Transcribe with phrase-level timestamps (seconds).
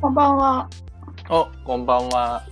[0.00, 0.68] こんばんは。
[1.30, 2.42] お、こんばんは。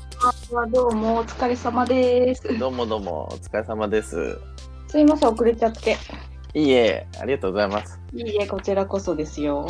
[0.51, 2.59] はどうもお疲れ様です。
[2.59, 4.39] どうもどうも、お疲れ様です。
[4.89, 5.97] すいません、遅れちゃって。
[6.55, 8.01] いいえ、ありがとうございます。
[8.15, 9.69] いいえ、こちらこそですよ。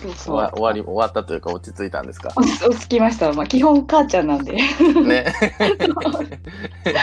[0.00, 0.36] そうそう。
[0.36, 2.30] 終わ終わり、終わったというか、落ち着いたんですか？
[2.36, 3.32] 落ち落ち着きました。
[3.32, 4.52] まあ、基本母ちゃんなんで。
[4.52, 5.26] ね。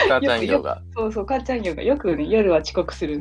[0.08, 0.82] 母ちゃん業が。
[0.96, 3.20] そうそう、母ちゃん業がよくね、夜は遅刻する。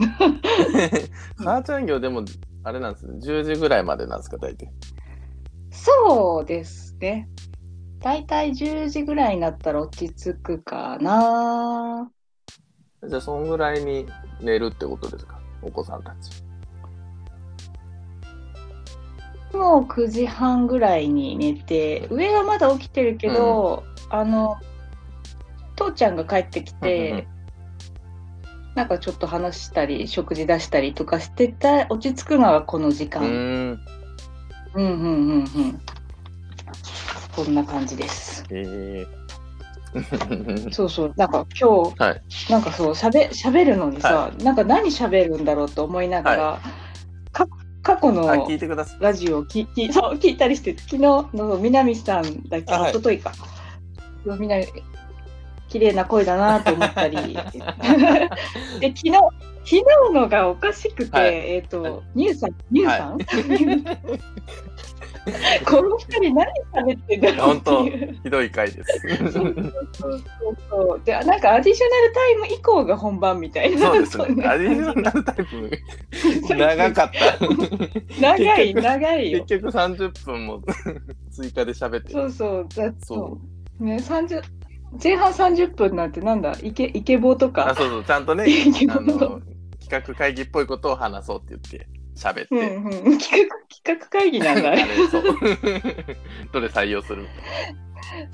[1.44, 2.22] 母ちゃん業でも、
[2.62, 3.18] あれなんですね。
[3.20, 4.70] 10時ぐらいまでなんですか、大体。
[5.80, 7.28] そうですね。
[8.00, 12.10] だいたい10時ぐらいになったら落ち着くかな。
[13.06, 14.06] じゃあ、そんぐらいに
[14.40, 15.40] 寝るってことですか？
[15.62, 16.42] お子さんたち。
[19.56, 24.56] もう9時半ぐらいに寝て、上はまだ起きてるけど、あの、
[25.76, 27.28] 父ちゃんが帰ってきうんうんて、
[28.74, 33.80] なんかちょっと話したり、食事出したりとかしてた、落ち着くのがこの時う間。
[34.74, 35.80] うんうんうんうん。
[37.34, 38.44] こんな感じです。
[38.50, 39.06] え
[40.70, 46.60] そうそう、なんか今日、はいなんかそう、しゃべ喋るのにさ、なんか何喋るんだろうと思いながら、
[47.32, 47.46] か
[47.82, 48.12] 過去ー。
[48.12, 48.98] の。
[49.00, 53.32] ラジオを聞きそう聞いたりして、昨日の南さんだっけ、あはい一昨日か。
[54.24, 54.66] 南
[55.68, 57.16] 綺麗な声だなと思ったり。
[58.80, 59.12] で、昨日、
[59.68, 63.18] 昨日のがおかしくて、はいえっ、と、ニューさん、ニューさん、
[65.66, 68.18] この二人何喋ってんだろうっていう。
[68.22, 68.98] ひどい回です。
[69.20, 69.54] そうそう
[70.70, 73.78] そうでなんかアディショナルタイム以降が本番みたいな。
[73.78, 74.46] そうですね。
[74.46, 75.70] アディショナルタイプ、
[76.54, 77.38] 長かった。
[78.18, 79.60] 長い、長いよ結。
[79.60, 80.62] 局30分も
[81.30, 82.12] 追加で喋ってる。
[82.14, 83.38] そうそう、だそそ
[83.80, 83.84] う。
[83.84, 84.42] ね、30
[85.02, 87.74] 前半30分なんてなんだ、イケイケボとあ、か。
[87.76, 88.46] そうそう、ちゃんとね、
[88.88, 89.42] あの、
[89.88, 92.48] 企画会議っぽいことを話そうって言って、喋って。
[92.50, 94.76] うんうん、企画企画会議なんだ。
[95.10, 95.22] そう。
[96.52, 97.26] どれ採用する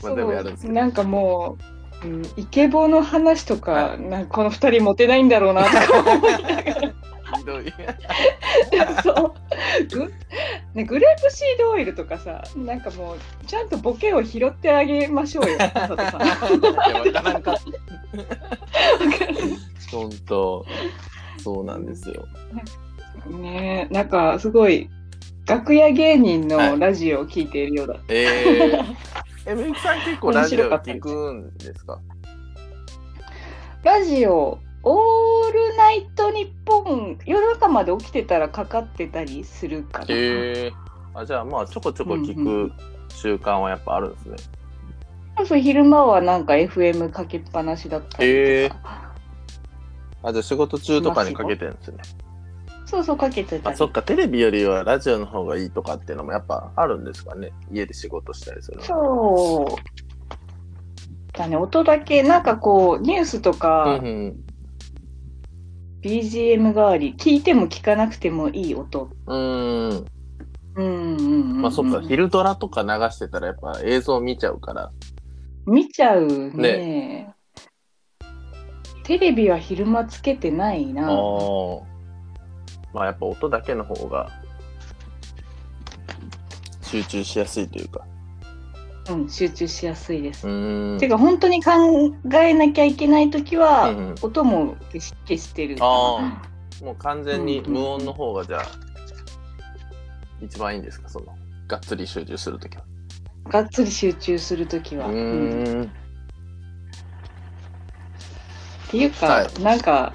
[0.03, 1.59] まあでもやるんですけどなんかも
[2.03, 6.95] う、うん、イケボの話とか、はいなんかこの二人モテないんだろうなとか思いながら。
[7.39, 7.73] ひどい。
[9.03, 9.35] そう
[9.91, 10.13] グ
[10.75, 17.63] ね、グレープシードオイルとかさなんかもうちゃんとボケを拾ってあげましょうよ佐藤さんいやわからんかった。
[19.97, 20.65] 本当、
[21.39, 22.27] そうなんですよ。
[23.31, 24.89] ねなんかすごい
[25.47, 26.71] 楽屋芸人はい。
[26.73, 28.95] のラジオを聞いているようだ、えー、
[29.47, 32.01] え、みゆきさん結構ラジオ聞くんですか？
[33.83, 41.19] ラジオオールナイトニッポン夜中まで起きてたらかかってたりするかな、へえー。
[41.19, 42.73] あ、じゃあまあちょこちょこ聞うんうく
[43.11, 44.37] 習慣はやっぱあるんですね。
[45.37, 49.04] そうそう昼間はなんか FM かけっぱなしだったりとか、
[50.25, 51.99] あ、じゃあ仕事中とかにかけてるんですね。
[52.87, 57.53] そうそうかけてたあ、りそっか、テレビよりはラジオの方がいいとかっていうのもやっぱあるんですかね？
[57.71, 58.83] 家で仕事したりするの。
[58.83, 64.45] そうだね音だけなんかこうニュースとか、うんうん。
[66.03, 69.09] BGM 代わり聞いても聞かなくてもいい音。
[69.27, 70.07] うーん。
[70.77, 71.25] うんうんう
[71.55, 74.91] ん、まあそっか、昼ドラとか流してたらやっぱ映像見ちゃうから。
[75.67, 77.35] 見ちゃうね
[79.05, 81.09] テレビは昼間つけてないな。
[81.09, 81.15] ああ。
[82.93, 84.31] まあやっぱ音だけの方が
[86.83, 88.01] 集中しやすいというか。
[89.11, 90.49] うん、集中しやすいです。
[90.49, 90.99] うーん。
[90.99, 91.71] てか本当に考
[92.35, 95.77] えなきゃいけないときは、うんうん音も消し消してる。
[95.81, 96.43] あ
[96.83, 98.65] もう完全に無音の方がじゃあ、
[100.41, 101.09] 一番いいんですか？
[101.09, 101.27] その、
[101.69, 102.85] がっつり集中するときは。
[103.51, 105.09] がっつり集中するときは。
[105.09, 105.91] うん。
[108.87, 109.63] っていうか、はい。
[109.63, 110.15] なんか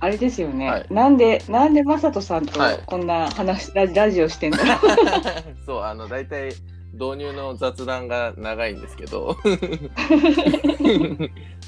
[0.00, 0.86] あれですよね、はい。
[0.90, 2.82] なんでなんでマサトさんとはい。
[2.86, 4.78] こんな話、ララジオしてんだろう
[5.66, 6.54] そう、あの、大体、
[6.94, 9.36] 導入の雑談が長いんですけど、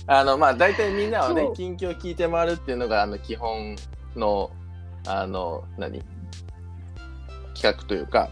[0.08, 3.76] あの、まあ、大体みんなはね近況聞いて回るっていうのが、あの、基本
[4.16, 4.50] の、
[5.06, 6.02] あの、何？
[7.54, 8.30] 企画というか、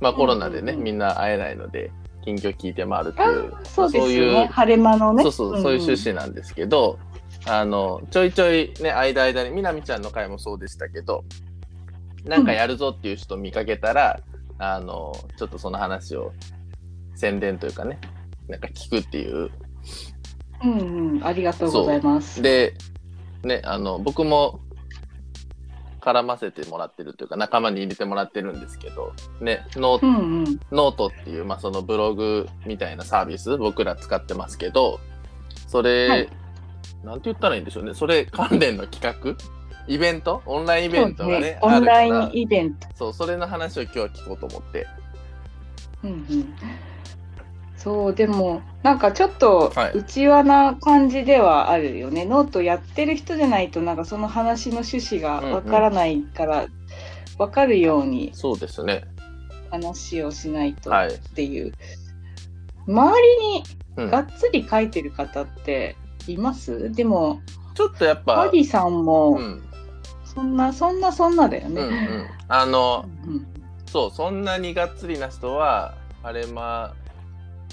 [0.00, 0.78] まあ、コロナでね、うん。
[0.78, 1.90] うんうんみんな会えないので、
[2.24, 5.22] 近況聞いて回るっていう、あそうですよそういうね晴れ間のね。
[5.22, 6.98] そうそう、そういう趣旨なんですけど、
[7.48, 11.24] あの、ちょいちょいね、間間に、みなみちゃんの回もそうでしたけど、
[12.24, 14.20] なんかやるぞっていう人見かけたら、
[14.58, 16.32] あの、ちょっとその話を
[17.14, 18.00] 宣伝というかね、
[18.48, 19.50] なんか聞くっていう。
[20.64, 20.78] うん
[21.16, 22.42] うん、ありがとうございます。
[22.42, 22.74] で、
[23.44, 24.60] ね、あの、僕も
[26.00, 34.98] 絡ませてもらってるというか、仲間に入れてもらってるんですけど、ね、ノーうんうん、ノートっていう、まあ、そのブログみたいなサービス、僕ら使ってますけど、
[35.68, 36.28] それ、はい
[37.06, 37.94] なんて言ったらいいんでしょうね。
[37.94, 39.36] それ関連の企画？
[39.86, 40.42] イベント？
[40.44, 42.88] オンラインイベントがね、そうオンラインイベント。
[42.96, 44.88] そう、それの話を今日は聞こうと思って。
[46.02, 46.54] うんうん、
[47.76, 49.92] そうでもなんかちょっとはい。
[49.94, 56.66] 内輪な感じではあるよね、ノートやってる人じゃないとなんかその話の趣旨がわからないから、
[57.38, 59.04] わかるようにそうですね。
[59.70, 61.14] 話をしないとはい。
[61.14, 61.72] っていう、
[62.88, 63.64] 周りに
[63.96, 64.10] うん。
[64.10, 65.96] がっつり書いてる方って
[66.32, 67.40] います、でも
[67.74, 69.62] ちょっとやっぱ、マディさんうもん、
[70.24, 72.06] そんな、そんなそんなだようん、うね。
[72.06, 72.26] ん。
[72.48, 73.46] あの、うん
[73.86, 76.94] そう、そんなにがっつりな人は、晴れ間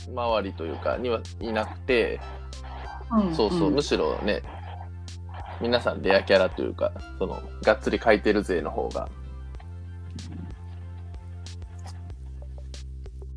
[0.08, 2.20] 周りというか、にはいなくて、
[3.12, 4.42] うんそうそう、んむしろね、
[5.62, 9.10] 皆さんレアキャラというか、その、がっつり書いてる勢の方が。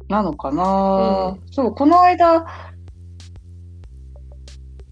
[0.09, 2.47] なのかな、うそう、この間、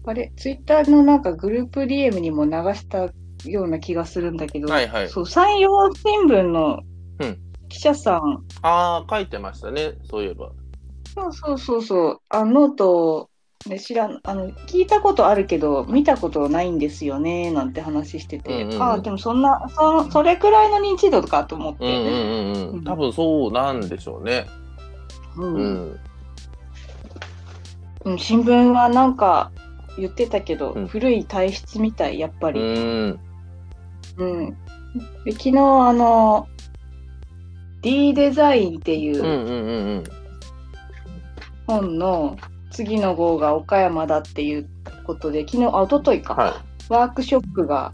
[0.05, 3.09] あれ、ツイッターのなんかグループ DM にも流した
[3.49, 5.09] ような気がするんだけど、はいはい。
[5.09, 6.81] そう、山陽新聞の
[7.19, 7.37] うん
[7.69, 10.51] 記者さん、ああ、書いてましたね、そういえば。
[11.13, 13.29] そうそうそうそう、あノート、
[13.67, 22.69] ね、知らんあの聞いたことあるけど、見たことないんですよねなんて話してて、うんうんうんああ、でもそんなそ、それくらいの認知度かと思って、うんうんうんう。
[22.73, 24.45] うんん多分そうなんでしょうね。
[25.37, 25.99] うんうん。
[28.05, 29.51] うん新聞はなんか
[29.97, 32.59] 言ってたけど、うん古い体質みたい、やっぱうり。
[32.61, 33.19] ん。
[34.17, 34.49] うん、
[35.25, 36.47] で昨日あの
[37.81, 40.03] D デザインっていう
[41.67, 42.37] 本の
[42.71, 44.69] 次の号が岡山だっていう
[45.05, 47.93] ことで昨日あ一昨日か、はワークショップが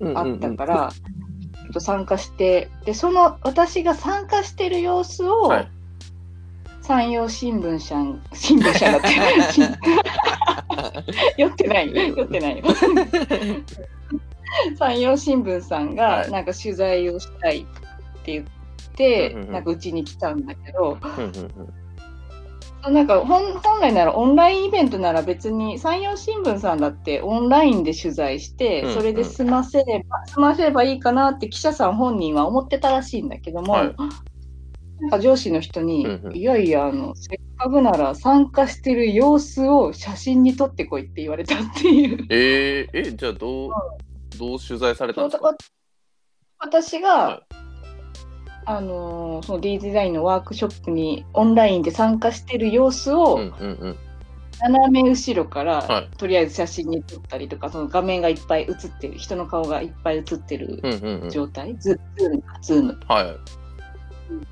[0.00, 0.18] うん。
[0.18, 5.70] あったから、ちょっと参加してでその私が参加してる様子を、はい
[6.90, 9.08] 山陽新聞社ん新聞社だって。
[11.38, 12.58] 酔ってない酔ってない。
[12.58, 12.64] よ
[14.76, 15.94] 山陽新聞さんはい。
[15.94, 17.64] がなんか取材をしたいっ
[18.24, 18.44] て言っ
[18.96, 19.52] て、うんうんうん。
[19.52, 21.32] なんかうちに来たんだけどうんうん
[22.88, 22.92] うん。
[22.92, 28.94] なんか本本来ならオンラインイベントなら別に山陽新聞さんだってオンラインで取材して、うんうん。
[28.94, 33.94] それで済ませれば済ませればいいかなって記者さん本人は思ってたらしいんだけども、はい
[35.20, 42.26] 上司の人に、うんうんいやいやあのせっかくなら参加してる様子を写真に撮ってこいって言われたっていう。
[42.30, 43.70] えー、え、じゃあどう、
[44.38, 45.56] どう取材されたんですか？
[46.58, 47.54] 私が、はい
[48.66, 53.96] あのーその D デザインのワークショップにオンラインで参加してる様子を、うんうんうん。
[54.60, 61.30] 斜め後ろから、はいとりあえず写真に撮ったりとかその画面がいっぱい映ってる人の顔がいっぱい映ってるうんうんうん。
[61.30, 63.36] 状態、ズズームズーム、はい。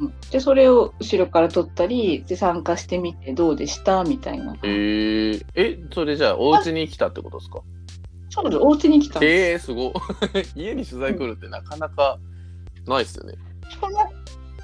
[0.00, 0.12] うん。
[0.30, 4.56] でそれを後ろから撮ったりで参加してみてどうでしたみたいな。
[4.62, 7.60] えー、え、それじゃあお家に来たってことですか？
[8.30, 8.58] そうです。
[8.58, 9.92] お家に来たえー、すごい。
[10.56, 12.18] 家に取材来るってなかなか
[12.86, 13.34] ないっすよね。
[13.80, 14.00] こんな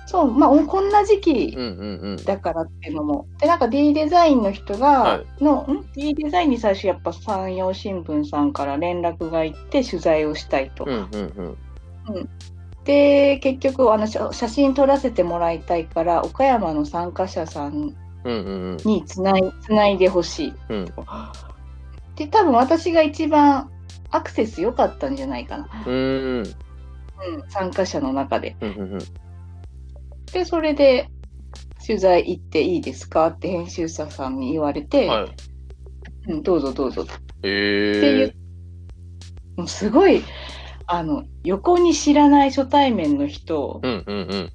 [0.06, 2.17] そうまあおこんな時期うんうんうん。
[2.25, 3.26] だからっていうのも。
[3.40, 11.56] でなんか D デザインの人が、はのん？D デザインに最初やっぱ山陽新聞さんから連絡が行って取材をしたいと、うんうん。
[12.14, 12.28] うん。
[12.84, 18.76] で結局あの写写真撮らせてもらいたいから岡山の参加者さんうんうんうん。
[18.84, 20.84] につないつないでほしいうん
[22.16, 23.70] で多分私が一番
[24.10, 26.42] アクセス良かったんじゃないかな、うーん。
[26.42, 26.46] うん、
[27.48, 28.98] 参加者の中でうんうんうん。
[30.32, 31.08] でそれで
[31.84, 36.32] 取材行っていいですかって編集者さんに言われて、はい。
[36.32, 37.12] うん、どうぞどうぞって
[37.43, 38.44] えー。
[39.56, 40.22] もうすごい
[40.86, 44.53] あの横に知らない初対面の人うんうんうん。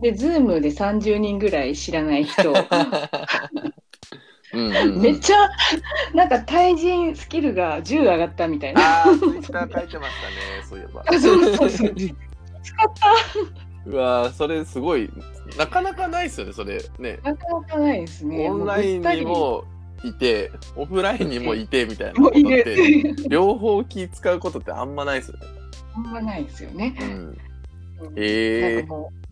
[0.00, 2.50] で、ズームで30人ぐらい知らない人、
[4.52, 5.36] うんうんうん、めっちゃ、
[6.14, 8.82] なんか対人スキルが10上がったみたいな。
[8.82, 10.36] ああ、ツイッター書いてましたね、
[10.68, 11.02] そういえば。
[11.06, 11.94] あそうそうそう。
[11.94, 12.14] 使っ
[13.86, 15.10] うわーそれすごい、
[15.58, 16.82] なかなかないですよね、それ。
[16.98, 17.18] ね。
[17.22, 18.48] たなかなかないですね。
[18.48, 19.64] オンラインにも
[20.04, 23.14] いて、オフラインにもいてみたいなことって、る。
[23.28, 25.46] 両方気使うことってあんまないですよね。
[25.94, 26.96] あんまないですよね。
[27.00, 27.08] うん。
[27.08, 29.24] うんええなんかもう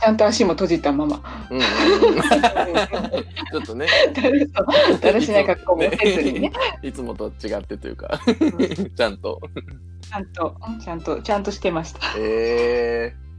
[0.00, 1.20] ちゃんと足も閉じたまま。
[1.50, 2.22] うんうんうん、
[3.52, 3.86] ちょっとね。
[5.00, 6.52] だるしない格好もせずにね。
[6.82, 8.18] いつもと違ってというか、
[8.96, 9.40] ちゃんと。
[10.00, 12.00] ちゃんと、ちゃんと、ちゃんとしてました。
[12.16, 13.29] ええ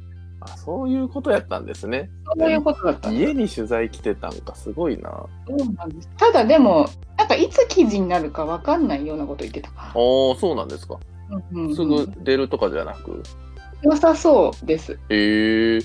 [0.42, 2.10] あ、そういうことやったんですね。
[2.38, 5.10] そういうことだった家に取材来てたんか、すごいな。
[5.48, 9.72] そうなんですただでも、なんかいつ記事になるかわかんないようなこと言ってた。
[9.96, 11.00] おー、そうなんですか。
[11.54, 13.24] うんうんすぐ出るとかじゃなく？
[13.84, 15.00] 良さそうです。
[15.10, 15.80] ええ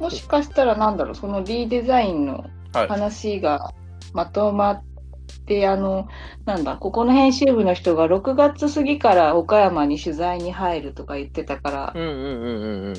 [0.00, 2.88] もしかしたらなんだろう、その D デザインのはい。
[2.88, 3.72] 話が
[4.12, 4.82] まとまっ
[5.40, 6.08] て、あの、
[6.44, 12.94] なんだ、ここの編集部の人が6月過ぎから岡山に取材に入るとか言ってたから、うんうんうんうんうん。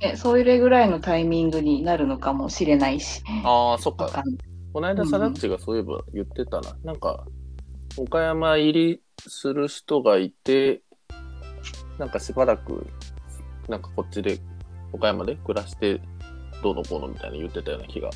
[0.00, 3.22] ね、それぐらいのタイミングになるのかもしれないし。
[3.44, 4.04] ああ、そっか。
[4.04, 4.38] わかんない
[4.72, 6.76] この間、うんサダッチがそういえば言ってたな。
[6.84, 7.24] なんか、
[7.96, 10.82] 岡山入りする人がいて、
[11.98, 12.86] なんかしばらく、
[13.68, 14.38] なんかこっちで、
[14.92, 16.00] 岡山で暮らして、
[16.62, 18.10] どうのこうのみたいな言ってたような気が。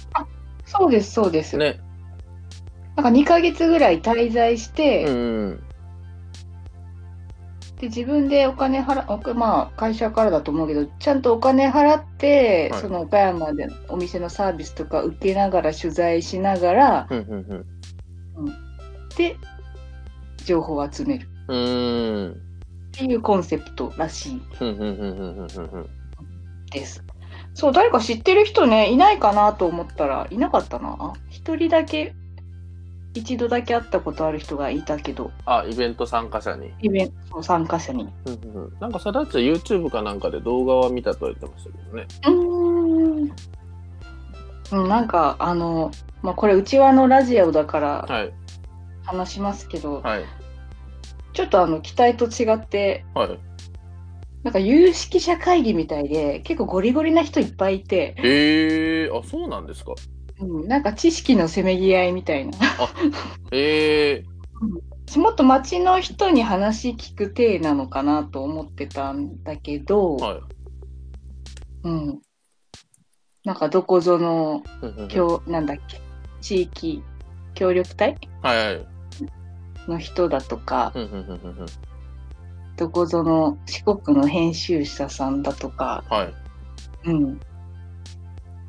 [0.66, 1.56] そうです、そうです。
[1.56, 1.80] ね。
[3.00, 5.62] なんか2ヶ月ぐらい滞在して、うんうん。
[7.78, 17.66] で自分でお金払まあ会社からだと思うけどちゃんとお金払って、はいその岡山でお店のサービスとか受けながら取材しながらうんうん
[19.16, 19.36] で
[20.44, 21.26] 情報を集める。
[21.26, 24.42] っていうコンセプトらしい
[26.70, 27.02] です。
[27.54, 32.14] そう誰か知ってる人ねいないかなと思ったらいなかったなあ一人だけ
[33.14, 36.72] 一度だけ会ったことある人がいたけどあ、イベント参加者に。
[36.80, 42.06] イベントの参加者にうんうんうんなんかサダッチは YouTube かなんかで動画は見たとは言ってましたけどね。
[42.26, 43.32] うーん
[44.72, 45.90] うんなんかあの、
[46.22, 48.32] まあ、これうちわのラジオだからはい。
[49.02, 50.24] 話しますけど、はい。
[51.32, 53.38] ちょっとあの期待と違ってはい。
[54.44, 59.92] なんか有識者会議みたいで結構ゴリゴリな人いっぱいいて、ええー、あ、そうなんですか。
[60.40, 62.58] うん、なんか知識のせめぎ合いみたいな。
[63.52, 64.30] ええ
[65.18, 70.40] もっと町の人に話聞く体なのかなと思ってたんだけど、ー、はい。
[71.82, 72.20] うん、
[73.44, 74.62] なんかどこぞの
[75.46, 76.00] なんだっけ？
[76.40, 77.02] 地域
[77.54, 78.16] 協力隊？
[78.42, 78.86] はいはい。
[79.88, 80.92] の人だとか、
[82.76, 86.34] どこぞの四国の編集者さんだとか、はい。
[87.08, 87.40] うん、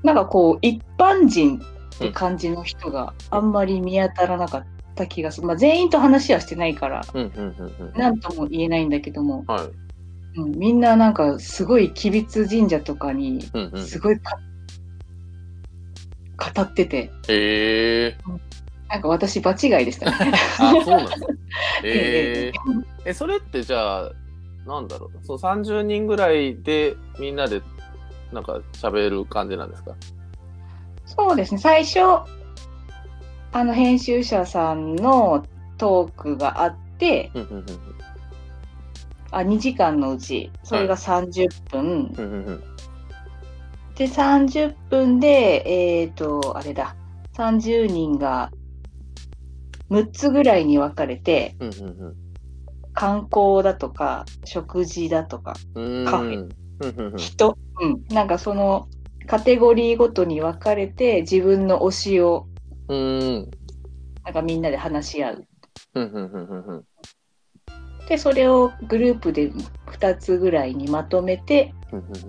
[0.03, 4.65] なんかこう一般人って感じの人があんまり見当たらなかっ
[4.95, 7.93] た気がする、まあ、全員と話はしてないからうんうんうんうん。
[7.95, 10.39] 何とも言えないんだけども、はい。
[10.39, 13.85] うん、みんななんかすごい吉備津神社とかにうんうん。
[13.85, 14.37] すごいか、
[16.55, 18.17] 語っててええ
[18.89, 20.33] なんか私場違いでしたね。
[20.59, 21.27] あ、そうなんですか。
[21.83, 22.59] ええ
[23.05, 24.11] ええ、それってじゃあ、
[24.65, 25.25] なんだろう。
[25.25, 27.61] そう、30人ぐらいでみんなで、
[28.31, 29.95] なんか喋る感じなんですか？
[31.05, 31.59] そうですね。
[31.59, 31.99] 最初
[33.53, 35.45] あの編集者さんの
[35.77, 37.65] トークがあってうんうんうん
[39.31, 42.63] あ2時間のうちそれが30分、うんうんうん。
[43.95, 45.63] で30分で
[46.01, 46.95] えっ、とあれだ。
[47.37, 48.51] 30人が
[49.89, 52.15] 6つぐらいに分かれてうんうん
[52.93, 56.05] 観光だとか食事だとかうん。
[56.05, 56.49] カフェ
[56.81, 57.17] うんうんうん。
[57.17, 58.87] 人、うん、なんかその
[59.27, 62.47] カテゴリーごとに分かれて自分の推しを
[62.87, 63.51] うん。
[64.23, 65.47] なんかみんなで話し合う。
[65.95, 66.85] うんうんうんうんうん。
[68.07, 69.51] でそれをグループで
[69.87, 71.73] 2つぐらいにまとめて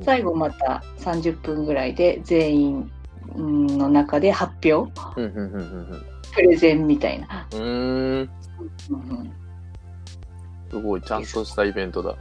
[0.05, 2.93] 最後また30分ぐらいで全員
[3.35, 7.47] うんの中で発表うんうんうんうんプレゼンみたいな。
[7.53, 8.31] うん。
[10.71, 12.17] すごい、ちゃんとしたイベントだ。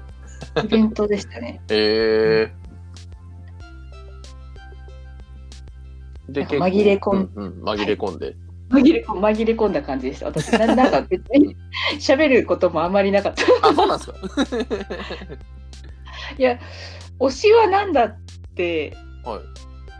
[0.64, 1.62] イベントでしたね。
[1.72, 2.61] ええ
[6.32, 8.36] で、紛れ込んうんうん、紛れ込んで。
[8.70, 10.28] 紛れ込紛れ込んだ感じでした。
[10.28, 11.56] 私ななんか 別に
[12.00, 13.44] 喋ることもあまりなかった。
[13.68, 14.18] あ、そうなんですか
[16.38, 16.60] いや
[17.20, 18.16] 推しは何だっ
[18.56, 19.40] てはい。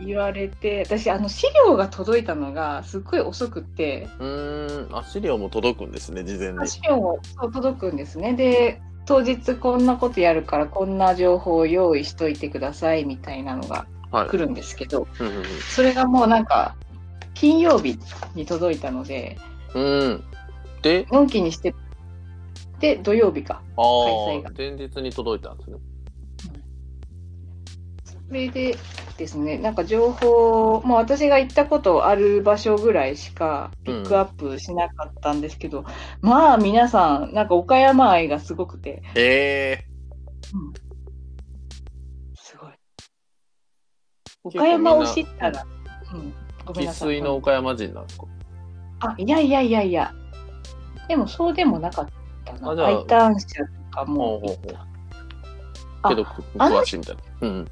[0.04, 6.66] 言われて私あの資料が届いたのがすっごい遅くってうーん、あ、資料も届くんですね、事前に。
[6.66, 7.20] 資料も
[7.52, 13.91] 届くんですねで当日こんなことやるからこんな情報を用意しといてくださいみたいなのがはい。
[14.12, 16.76] 来るんですけど、うんうんそれがもうなんか
[17.34, 17.98] 金曜日
[18.34, 19.38] に届いたので
[19.74, 19.82] うん。
[19.82, 20.24] うん。
[20.82, 21.74] で、のんきにして
[22.80, 23.62] で土曜日か。
[23.76, 23.82] あ
[24.28, 24.50] 開催が。
[24.50, 25.76] あ、前日に届いたんですね。
[28.04, 28.76] それで
[29.18, 35.84] ですねなんか情報もう私が行ったことある場所ぐらいしかピックアップしなかったんですけど、
[36.22, 39.02] まあ皆さんなんか岡山愛がすごくて。
[39.14, 39.92] ええ
[40.44, 40.54] す
[44.44, 45.64] 岡山を知ったら、
[46.12, 46.32] うん、
[46.64, 47.08] ごめん生なさい。
[47.08, 48.26] 粋の岡山人なんですか？
[49.00, 50.12] あいやいやいやいや。
[51.08, 52.08] でもそうでもなかっ
[52.44, 52.70] たな。
[52.70, 54.78] あじゃあ I ターン社とかほもうほうほう。
[56.02, 57.22] あけど、詳しいみたいな。
[57.42, 57.68] うん。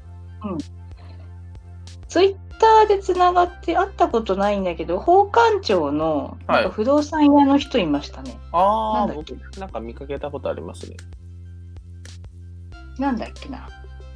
[2.07, 9.33] ツイッターでつながって会ったことないんだけど宝冠町のなんか不動産屋の人いましたね、ああ、なんだっけ？
[9.33, 10.97] 僕、なんか見かけたことありますね。
[12.97, 13.67] なんだっけな。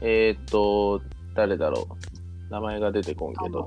[0.02, 1.02] えー、っと、
[1.34, 2.15] 誰だろう。
[2.50, 3.66] 名前が出てこんけど、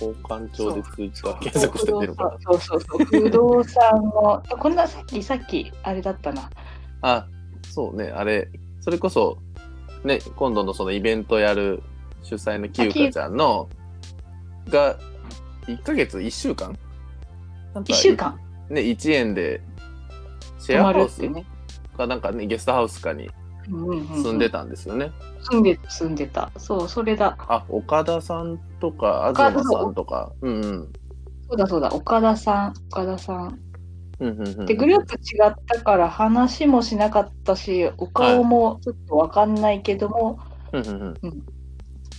[0.00, 2.36] 交換庁でツイッター検索して出るか。
[2.40, 6.42] そうそうそう不動産のこんなさっきさっきあれだったな。
[6.42, 6.50] な。
[7.02, 7.26] あ、
[7.70, 8.48] そうね、あれ、
[8.80, 9.38] それこそ、
[10.04, 11.82] ね、今度のそのイベントやる
[12.22, 13.68] 主催のきゆかちゃんの
[14.68, 14.98] が
[15.66, 16.76] 1ヶ月1週間？
[17.74, 18.38] なんか1週間。
[18.68, 19.60] ね1円で
[20.58, 21.22] シェアハウス？
[21.96, 23.30] かなんかねゲストハウスかに
[23.68, 25.12] 住んでたんですよね。
[25.50, 26.50] 住んで住んでた。
[26.56, 27.36] そう、それだ。
[27.48, 30.32] あ岡田さんとか東さんとか。
[30.40, 30.92] うんうん。
[31.48, 31.88] そうだそうだ。
[31.90, 33.58] 岡田さん、岡田さん。
[34.20, 40.38] うんうんうんで、グループ違ったから話もしなかったし、お顔もちょっとわかんないけども、
[40.72, 41.42] うんうん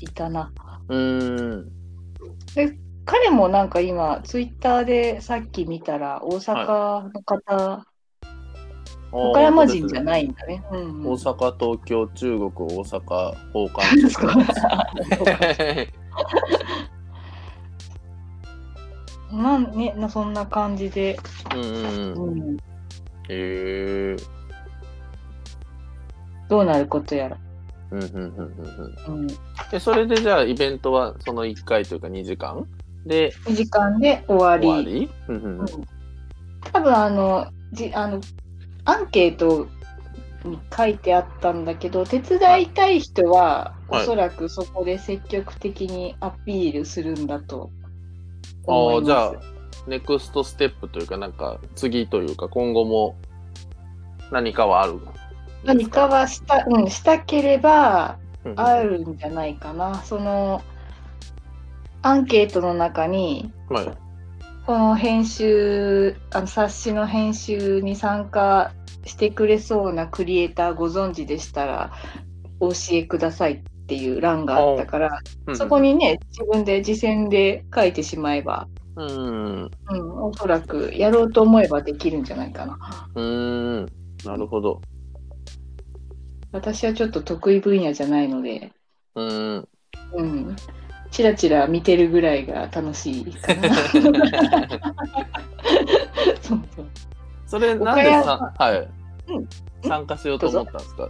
[0.01, 0.51] いたな。
[0.89, 0.99] うん。
[0.99, 2.83] うーん。
[3.05, 7.85] 彼もなんか今、ツイッターでさっき見たら、大阪の方、
[9.13, 10.03] 岡山人じゃい。
[10.03, 10.63] ないんだね。
[10.71, 14.27] うんうん大阪、東京、中国、大阪、奉還そ
[19.31, 21.17] う なんね、なそんな感じで、
[21.55, 22.13] うんうん
[22.47, 22.57] うん。
[23.29, 24.15] え。
[26.49, 27.37] どうなることやら。
[27.91, 28.25] うんうんうんうん
[29.07, 29.15] うん。
[29.21, 29.27] うん、
[29.71, 32.65] で、それでじゃあイベントはその1回というか2時間？
[33.05, 34.67] で2時間で終わり。
[34.67, 35.09] 終わり？
[35.29, 35.65] うんうんうん
[36.71, 38.21] 多分あのじあの
[38.85, 39.67] アンケート
[40.43, 47.69] に書いてあったんだけど手伝いたい人は、はいおそらくそこで積極的にアピールするんだと
[48.67, 49.05] ああ、思います。
[49.05, 49.33] じゃあ、
[49.87, 53.15] ネクストステップというか、なんか、次というか、今後も
[54.31, 54.99] 何かはある
[55.63, 58.17] 何かはした,、うん、したければ
[58.55, 60.01] あるんじゃないかな。
[60.03, 60.61] その
[62.01, 64.02] アンケートの中にはい。
[64.65, 68.71] この編集あの冊子の編集に参加
[69.05, 71.91] してくれそうなクリエイターご存知でしたら
[72.61, 75.19] お教えくださいっていう欄があったから、
[75.53, 75.93] そこに。
[75.93, 79.07] にね自分で自薦で書いてしまえば、うん。
[79.07, 79.71] うん。
[79.89, 82.77] うん、おそらくやろうと思えばできるんじゃないかな。
[83.15, 83.85] うーん。
[84.23, 84.79] なるほど。
[86.53, 88.71] 私はちょっと得意分野じゃないので、
[89.15, 89.67] うーん。
[90.13, 90.55] うん、
[91.13, 93.69] チラチラ見てるぐらいが楽しいかな。
[96.41, 96.85] そうそう
[97.45, 98.79] それ、なんで岡さ、はい。
[98.79, 99.47] うん
[99.85, 101.09] 参加しようと思ったんですか？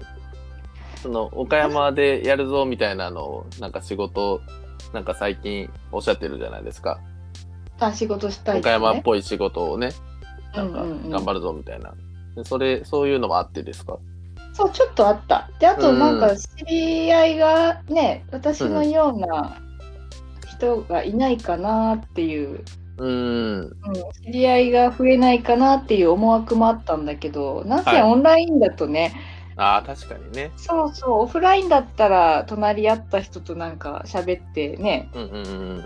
[1.03, 4.41] その、岡山でやるぞみたいなのを、なんか仕事、
[4.93, 6.99] なんか最近おっしゃってるじゃないですか。
[7.79, 9.01] あ仕事したい岡山っね。
[9.03, 9.91] ぽい仕事をね、
[10.55, 11.93] なんかうんうんうん頑張るぞみたいな。
[12.35, 13.99] でそれ、そういうのもあってですか？
[14.53, 15.49] そう、ちょっとあった。
[15.59, 19.55] で、あとうんなんか知り合いがね、私のような
[20.63, 22.63] 人がいないかなっていう、
[22.97, 23.59] うーん。
[23.59, 23.73] うん、
[24.25, 29.13] 知り合いが増えないかなっていう思惑もあったんだけど、なんはいせオンラインだとね、
[29.55, 30.51] ああ、確かにね。
[30.57, 35.85] そうそう、オフラインだったら隣り合った人となんか喋ってね、うんうんうん。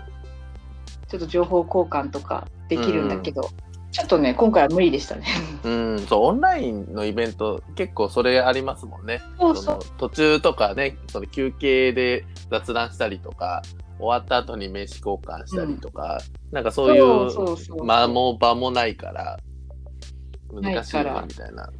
[1.08, 3.50] ちょっと情報交換とかできるんだけど、
[3.90, 5.26] ちょっとね、今回は無理でしたね。
[5.64, 9.20] うん、そう、オンラインのイベント、結構それありますもんね。
[9.38, 9.78] そうそう。
[9.98, 13.62] 途中とかね、その休憩で雑談したりとか、
[13.98, 16.20] 終わった後に名刺交換したりとか、
[16.52, 19.38] なんかそういう間も場もないから、
[20.52, 21.70] 難しいなみたいな。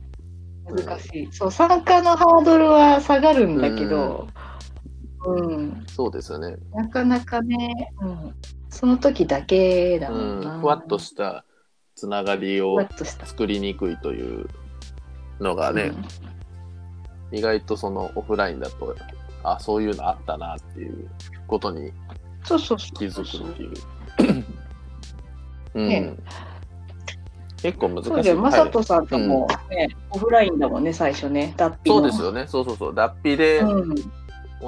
[0.67, 1.29] 難しい。
[1.33, 4.29] そう、参加のハードルは下がるんだけど、
[5.27, 6.57] うん、そうですよね。
[6.73, 8.35] なかなかね、うん、
[8.69, 10.57] その時だけだうもんな。
[10.57, 11.45] ん、ふわっとした
[11.95, 12.79] つながりを。
[13.03, 14.49] 作りにくいという
[15.41, 16.29] のがね、うん
[17.31, 18.97] 意外とそのオフラインだと、
[19.43, 21.11] あ、そういうのあったなっていう
[21.47, 21.93] ことに
[22.49, 22.99] そうそうそう。
[22.99, 23.73] 気づくっていう。
[25.75, 26.17] うんね
[27.63, 28.09] 結構難しい。
[28.09, 31.95] そうだよ、まはいさとさんともね、オフラインだもんね、最初ね、脱皮の。
[31.95, 32.47] そうですよね。
[32.47, 32.95] そうそうそう。
[32.95, 33.95] 脱皮でうん、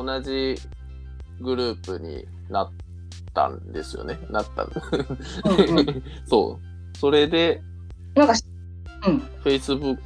[0.06, 0.56] 同じ
[1.40, 2.70] グループになっ
[3.32, 4.18] たんですよね。
[4.28, 4.64] なった。
[4.64, 6.98] うんうん そう。
[6.98, 7.62] それで、
[8.14, 8.34] なんか、
[9.06, 9.98] うん、Facebook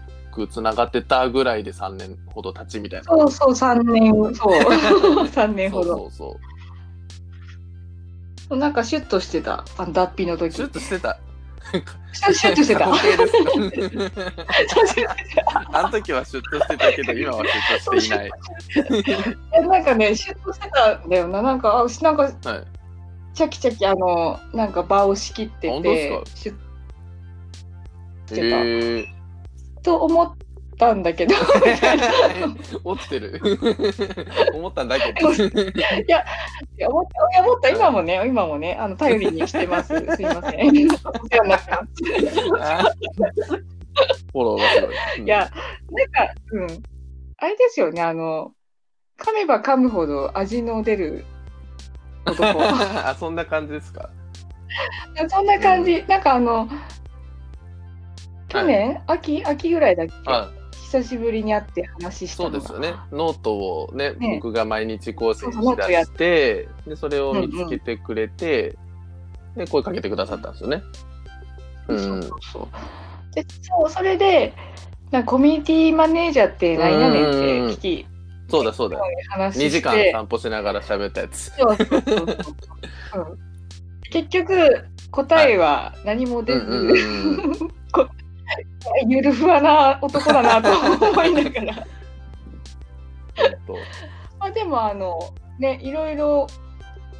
[0.50, 3.06] つながってたぐらいで3年ほど経ちみたいな。
[3.06, 4.58] そうそう、3年、そう、
[5.26, 5.84] 3年ほど。
[5.84, 6.53] そうそうそう。
[8.50, 10.54] なんかシュッとしてた、あの脱皮の時。
[10.56, 11.18] シュッとしてた。
[12.12, 12.88] シュシュッとしてた。
[15.78, 18.30] あの時はシュッとしてたけど、今はシュッとしていない。
[19.52, 21.42] たなんかね、シュッとしてたんだよな。
[21.42, 22.34] なんか、あなんか、はい。
[23.34, 26.64] チャキチャキ、あの、なんか場を仕切っててシュッ
[28.26, 28.50] して
[29.76, 29.82] た。
[29.82, 30.32] と思っ
[30.76, 31.34] たんだけど、
[32.84, 33.40] 落ちてる。
[34.54, 35.32] 思ったんだけど。
[35.32, 35.36] い
[36.08, 36.24] や
[36.88, 39.88] 思った、思った、今もね、今もね、あの頼りにしてます。
[40.16, 40.70] すいません。
[40.70, 44.90] フォローがすごい。
[45.18, 45.54] うんいや、なんか、
[46.52, 46.66] うん。
[47.38, 48.52] あれですよね、あの、
[49.18, 51.24] 噛めば噛むほど味の出る
[52.26, 52.60] 男。
[52.62, 54.08] あ、そんな感じですか？
[55.28, 56.04] そんな感じ。
[56.08, 56.68] なんかあの、
[58.48, 60.30] 去年、秋、秋ぐらいだっけ？
[60.30, 60.50] は
[60.94, 62.94] 久しぶりに会って話したそうですよね。
[63.10, 68.76] ノートをね、ね僕が毎日更新そうそうしだして、で、それを見つけてくれて、
[69.56, 70.82] で、声かけてくださったんですよね。
[71.88, 71.98] う。
[71.98, 74.54] そうんそうそうでそうそれで
[75.10, 77.38] なコミュニティマネージャーって何やねんって
[77.74, 78.06] 聞き
[78.48, 79.00] そうだそうだ。
[79.30, 81.50] 話して2時間散歩しながら喋ったやつ。
[81.56, 82.26] そうそうそうそう
[83.16, 83.38] うん
[84.12, 87.70] 結局答えは何も出ず、うんうんうんうん。
[89.08, 90.70] ゆるふわな男だなと
[91.10, 91.74] 思いながら。
[94.38, 96.46] まあでもあのねいろいろ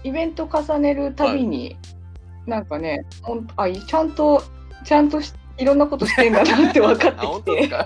[0.03, 1.77] イベント重ねるたびに、
[2.47, 4.42] なんかねほんあちゃんと
[4.85, 7.75] ちゃんとしいろんなことしてんだなって分かってきて。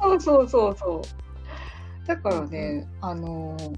[0.00, 2.06] そうそうそうそう。
[2.06, 3.76] だからねあのー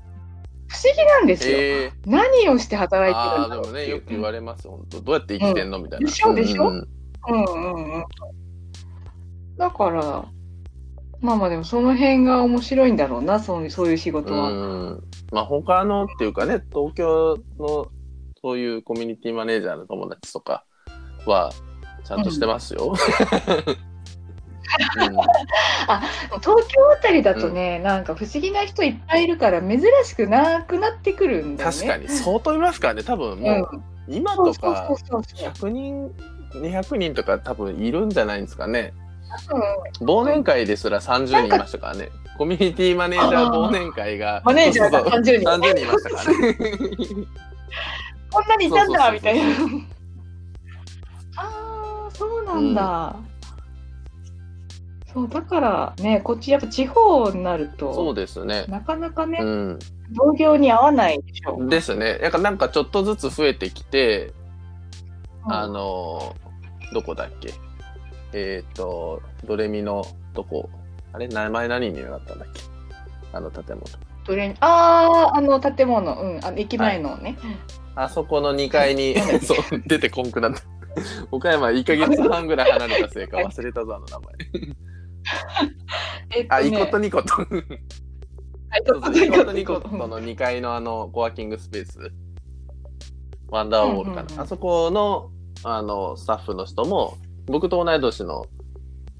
[0.68, 3.86] 不思議なんですよ、え何をして働いてるんだろうっていう。
[3.88, 5.78] でもね、よく言われます、本当どうやって生きてんの？
[5.78, 6.06] みたいな。
[6.06, 6.34] でしょ？
[6.34, 6.68] でしょ？
[6.68, 6.88] うん
[7.28, 8.04] うんうんうんうん
[9.56, 10.24] だから
[11.20, 14.50] まあまあでもその辺が面白いんだろうなそういうそういう仕事は。
[14.50, 17.86] うんまあ他のっていうかね東京の
[18.40, 20.64] そういうコミュニティマネージャーの友達とか
[21.26, 21.52] は
[22.04, 22.94] ちゃんとしてますよ。
[26.40, 31.76] 東京あたりだとね、なんか不思議な人いっぱいいるから珍しくなくなってくるんだよね。
[31.76, 33.68] 確かに相当いますからね多分も
[34.08, 35.50] ううそうとかそうそうそう。
[35.50, 36.10] 100人
[36.54, 38.92] 200人とか多分いるんじゃないんですかね。
[39.50, 42.10] うん忘年会ですら30人いましたからね。
[42.36, 46.56] コミュニティマネージャー忘年会がマネージャーがそうそう30人30人いましたからね。
[48.30, 49.44] こんなにいたんだみたいな。
[51.36, 53.16] ああ、そうなんだ。
[55.12, 58.64] そうだからね、こっちやっぱ地方になるそうと、ですね。
[58.68, 59.78] なかなかね、うん。
[60.12, 61.68] 同業に合わないでしょ。
[61.68, 62.18] ですね。
[62.22, 64.41] なんかなんかちょっとずつ増えてきて、うん
[65.44, 66.52] あのー
[66.92, 67.54] どこだっけ？
[68.34, 70.68] えっ、と、ドレミのとこ、
[71.12, 71.26] あれ？
[71.28, 72.60] 名前何になったんだっけ？
[73.32, 73.82] あの建物。
[74.24, 77.36] どれああ、あの建物、うん、あの駅前のね。
[77.94, 80.62] あそこの2階に そう出てこんくなった。
[81.32, 84.34] 岡山1ヶ月半ぐらい離れたせいか忘れたぞ、あの名前。
[86.48, 87.34] あ、 えっとねイコとニコと。
[87.34, 92.12] はいそうそうイコとニコうとの2階のあの、コワーキングスペース。
[93.52, 94.22] ワンダーウォールかな。
[94.22, 95.30] うんうんうんあそこの、
[95.62, 98.46] あの、スタッフの人も、僕と同い年の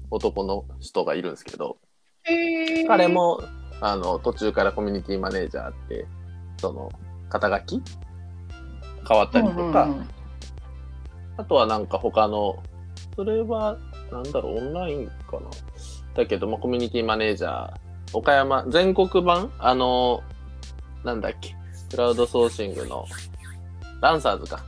[0.09, 1.77] 男の人がいるんですけど、
[2.23, 3.41] へー彼も、
[3.79, 6.05] あの、途中からコミュニティマネージャーって、
[6.57, 6.89] その、
[7.29, 7.81] 肩書き
[9.07, 10.07] 変わったりとか、うんうんうん
[11.35, 12.61] あとはなんか他の、
[13.15, 13.77] それは、
[14.11, 15.49] なんだろう、オンラインかな。
[16.13, 17.73] だけど、まあ、コミュニティマネージャー、
[18.13, 20.21] 岡山、全国版あの、
[21.03, 21.55] なんだっけ、
[21.89, 23.05] クラウドソーシングの、
[24.03, 24.59] ランサーズか。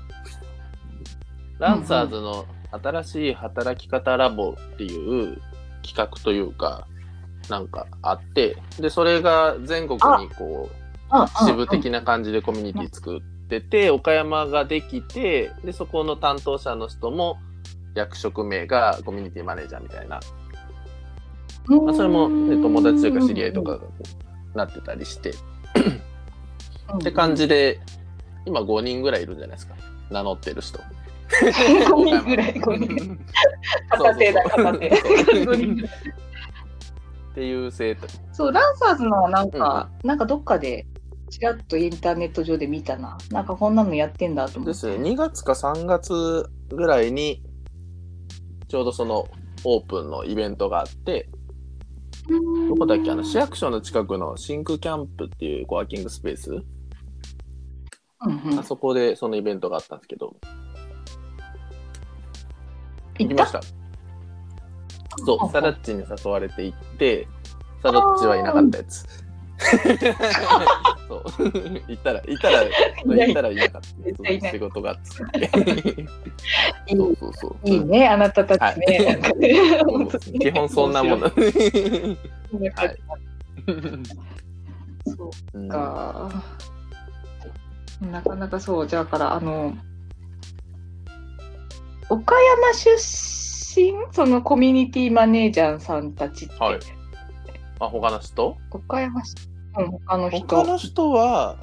[1.60, 5.42] ランサーズの新しい働き方ラボっていう
[5.84, 6.88] 企画というか、
[7.50, 10.76] なんかあって、で、それが全国にこう、
[11.10, 17.38] あ支部的な感じでコミュニティ作ってて、岡山ができて、で、そこの担当者の人も
[17.94, 20.22] 役職名がコミュニティマネージャーみたいな。
[21.68, 23.80] まあ、それも、ね、友達というか知り合いとかが
[24.54, 25.34] なってたりして、っ
[27.04, 27.82] て感じで、
[28.46, 29.76] 今5人ぐらいいるんじゃないですか。
[30.10, 30.80] 名乗ってる人。
[31.42, 33.20] 5人ぐらい5人。
[33.90, 38.08] 片手だ片手そう5人ぐらいっていう生徒。
[38.32, 40.86] そうランサーズのなんか、なんかどっかで
[41.30, 43.18] ちらっとインターネット上で見たな。
[43.32, 44.72] なんかこんなのやってんだと思って。
[44.72, 47.44] ですね、2月か3月ぐらいに、
[48.68, 49.28] ちょうどその
[49.64, 51.28] オープンのイベントがあって、
[52.70, 53.12] どこだっけ？
[53.12, 56.64] あの市役所の近くのシンクキャンプっていうコワーキングスペース、
[58.22, 60.36] うんうんあそこでそのイベントがあったんですけど、
[63.20, 63.66] 行きましたた。
[65.26, 67.28] そう、サラッチに誘われて行って、
[67.82, 69.06] サラッチはいなかったやつ。
[71.08, 71.24] そう。
[71.88, 73.82] 行ったら、行ったら、行ったらいなかっ
[74.42, 74.50] た。
[74.52, 74.98] 仕事があっ
[75.32, 75.46] て。
[76.94, 77.70] いそうそうそう。
[77.70, 81.24] いいいねあなたたちね、はい基本そんなもの。
[81.28, 81.34] はい
[85.08, 86.44] そううんか。
[88.02, 89.74] なかなかそう、だから、あの、
[92.10, 92.96] 岡山出
[93.82, 93.94] 身？
[94.12, 96.80] そのコミュニティマネージャーさんたちって、はい。
[97.80, 98.58] あ、他の人？
[98.72, 99.36] 岡山市、
[99.78, 100.46] うん、他の人。
[100.46, 101.58] 他の人は、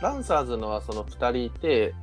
[0.00, 1.94] ランサーズのはその2人いて、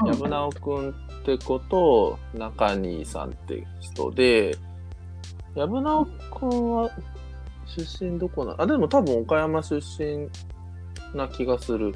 [0.00, 0.12] うん。
[0.12, 0.92] 藪直くんっ
[1.24, 4.56] てこと、中西さんって人で、
[5.54, 6.90] 藪直くんは
[7.66, 10.28] 出身どこなあ、でも多分岡山出身
[11.14, 11.94] な気がする。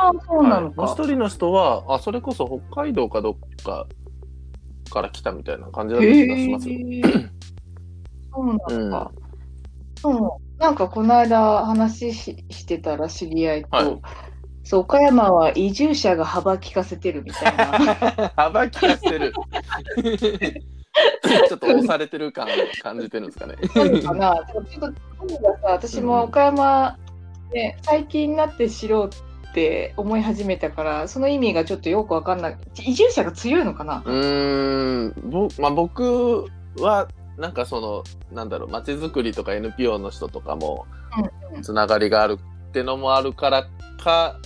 [0.00, 0.72] あそうな。
[0.86, 3.34] 一人の人は、あ、それこそ北海道かどっ
[3.64, 3.86] か
[4.90, 6.78] から来たみたいな感じだった気がしますよ。
[8.32, 9.10] そうなんだ。
[10.00, 10.60] そう。
[10.60, 14.00] なんかこの間話ししてたら知り合いと、はい
[14.64, 18.32] そう、岡山は移住者が幅利かせてるみたいな。
[18.36, 19.32] 幅利かせる。
[21.48, 22.48] ちょっと押されてる感
[22.82, 23.54] 感じてるんですかね。
[23.72, 24.34] そうかな。
[24.46, 24.92] ちょっと、
[25.62, 26.98] 私も岡山、
[27.52, 29.10] ね、最近になって知ろう
[29.58, 32.56] って思い始めたから、その意味がちょっとよくわかんない。
[32.86, 34.04] 移住者が強いのかな？
[34.06, 36.46] うーん、ぼまあ、僕
[36.78, 40.86] はなんかそのなんだろう街づくりとか NPO の人とかも
[41.18, 41.56] うん。
[41.56, 43.66] うんつながりがあるってのもあるから
[44.00, 44.36] か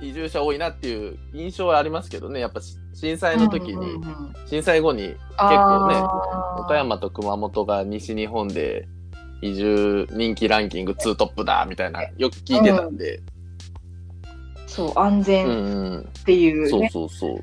[0.00, 2.38] 移住者多いなっていう印象はありますけどね。
[2.38, 5.48] やっぱし震災の時に、うんうんうん震災後にあ
[5.88, 8.86] ねー岡山と熊本が西日本で
[9.42, 13.20] 移住人気ランキング2トップだみたいなよく聞いてたんで、
[14.70, 16.88] そう、安うん全うんっていうそうね。
[16.92, 17.40] そうそう。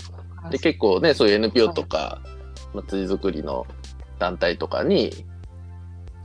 [0.49, 2.21] で結構ねそういう NPO とか
[2.73, 3.67] 街づくりの
[4.17, 5.25] 団体とかに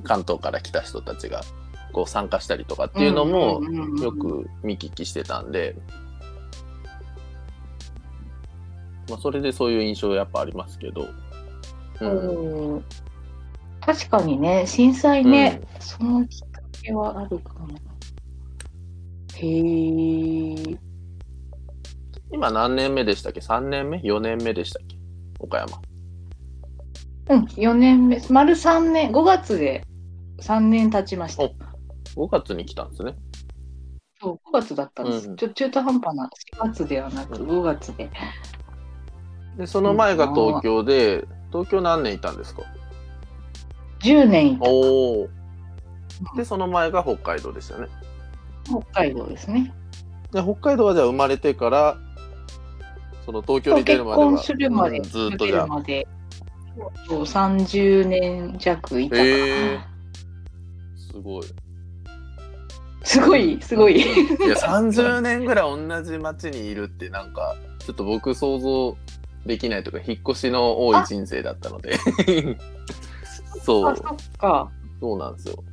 [0.04, 1.42] 関東から来た人たちが
[1.92, 5.74] こう参加したりとかっていうのもんんうんうんよく見聞きしてたんで、
[9.08, 11.08] まあ、それでそういう印象やっぱありますけど、
[12.00, 12.84] うんうん
[13.84, 17.76] 確かにね、震災ね、そのきっかけはあるかも。
[19.34, 20.91] へえ。
[22.32, 24.96] 今何年目でしたっけ？3年目？4年目でしたっけ？
[25.38, 25.80] 岡山。
[27.30, 29.84] うん、4年目、丸3年、5月で
[30.40, 31.44] 3年経ちました。
[32.16, 33.14] お5月に来たんですね。
[34.20, 35.28] そう、5月だったんです。
[35.28, 36.28] うんちょ中途半端な
[36.64, 38.10] 4月ではなく5月で。
[39.56, 42.62] でその前が東京で東京何年いたんですか
[44.00, 44.68] ？10年いた。
[44.68, 45.28] おお
[46.36, 47.88] でその前が北海道でしたね。
[48.64, 49.72] 北海道ですね。
[50.32, 51.96] で北海道はじゃあ生まれてから
[53.24, 55.66] その東京に出結るまでは婚するまで、うんずっと出じゃあ
[57.08, 59.28] そう30年弱いたかな。
[59.28, 59.80] へえ
[60.96, 61.44] すごい
[63.04, 63.96] すごい、すごい。
[63.96, 68.96] いや30年ぐらい同じ町にいるってなんかちょっと僕想像
[69.44, 71.98] できないとか引っ越しの多い人生だったので
[73.64, 74.68] そあ、う。
[75.00, 75.64] そうなんですよ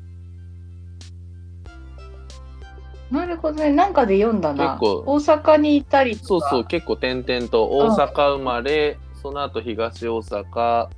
[3.11, 3.71] なるほどね。
[3.71, 4.77] なんかで読んだな。
[4.77, 6.27] 結構大阪にいたりとか。
[6.27, 10.89] そうそう結構転々と大阪生まれ、その後東大阪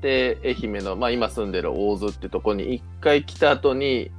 [0.00, 4.10] で愛媛の、まあ、今住んでる大津ってとこに一回来た後に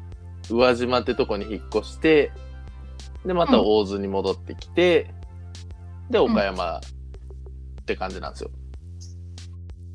[0.49, 2.31] 宇和島ってとこに引っ越して
[3.25, 5.13] でまた大津に戻ってきて、
[6.09, 6.81] で岡山っ
[7.85, 8.51] て感じなんですよ。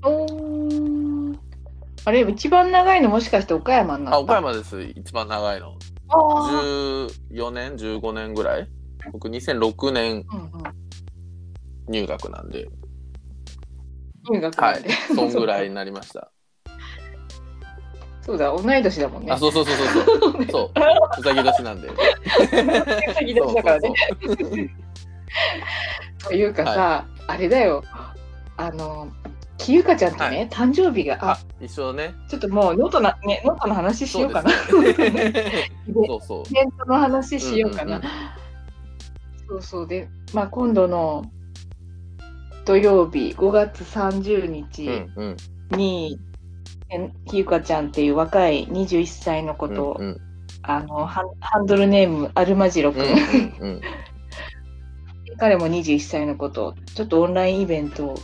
[0.03, 1.39] おー
[2.07, 5.79] あれ、一番長いのもしかして岡山になったあ岡山です一番長いの。
[6.09, 8.69] あー14年15年ぐらい？
[9.13, 10.51] 僕2006年うんうん
[11.89, 12.67] 入学なんで
[14.31, 14.83] 入学はい。
[15.15, 16.31] そんぐらいになりました。
[18.23, 19.33] そうだ、同い年だもんね。
[19.33, 20.71] あそうそうそうそう そうそう
[21.21, 21.91] うさぎ年なんで。
[23.15, 23.93] 先年だからね。
[24.23, 24.69] そうそうそう
[26.29, 27.85] というかさ、あれだよ。
[28.57, 29.09] あの、
[29.59, 32.15] きゆかちゃんとね、誕生日が、ああ、一緒ね。
[32.29, 34.51] ちょっともう、ノートな、ね、ノートの話しようかな。
[34.51, 34.95] そうね
[35.95, 36.43] そうそう。
[36.51, 37.97] イベントの話しようかな。
[37.99, 38.11] うんうん
[39.47, 41.31] そうそうで、まあ、今度の
[42.65, 45.37] 土曜日5月30うん日うん
[45.77, 46.19] に、
[46.91, 50.21] えひゆかちゃんっていう若い21歳の子と、うんうん
[50.67, 51.23] あのハ
[51.63, 53.81] ンドルネームアルマジロ君、うんうん
[55.39, 58.19] 彼も21歳の子とちょっとオンラインイベントを。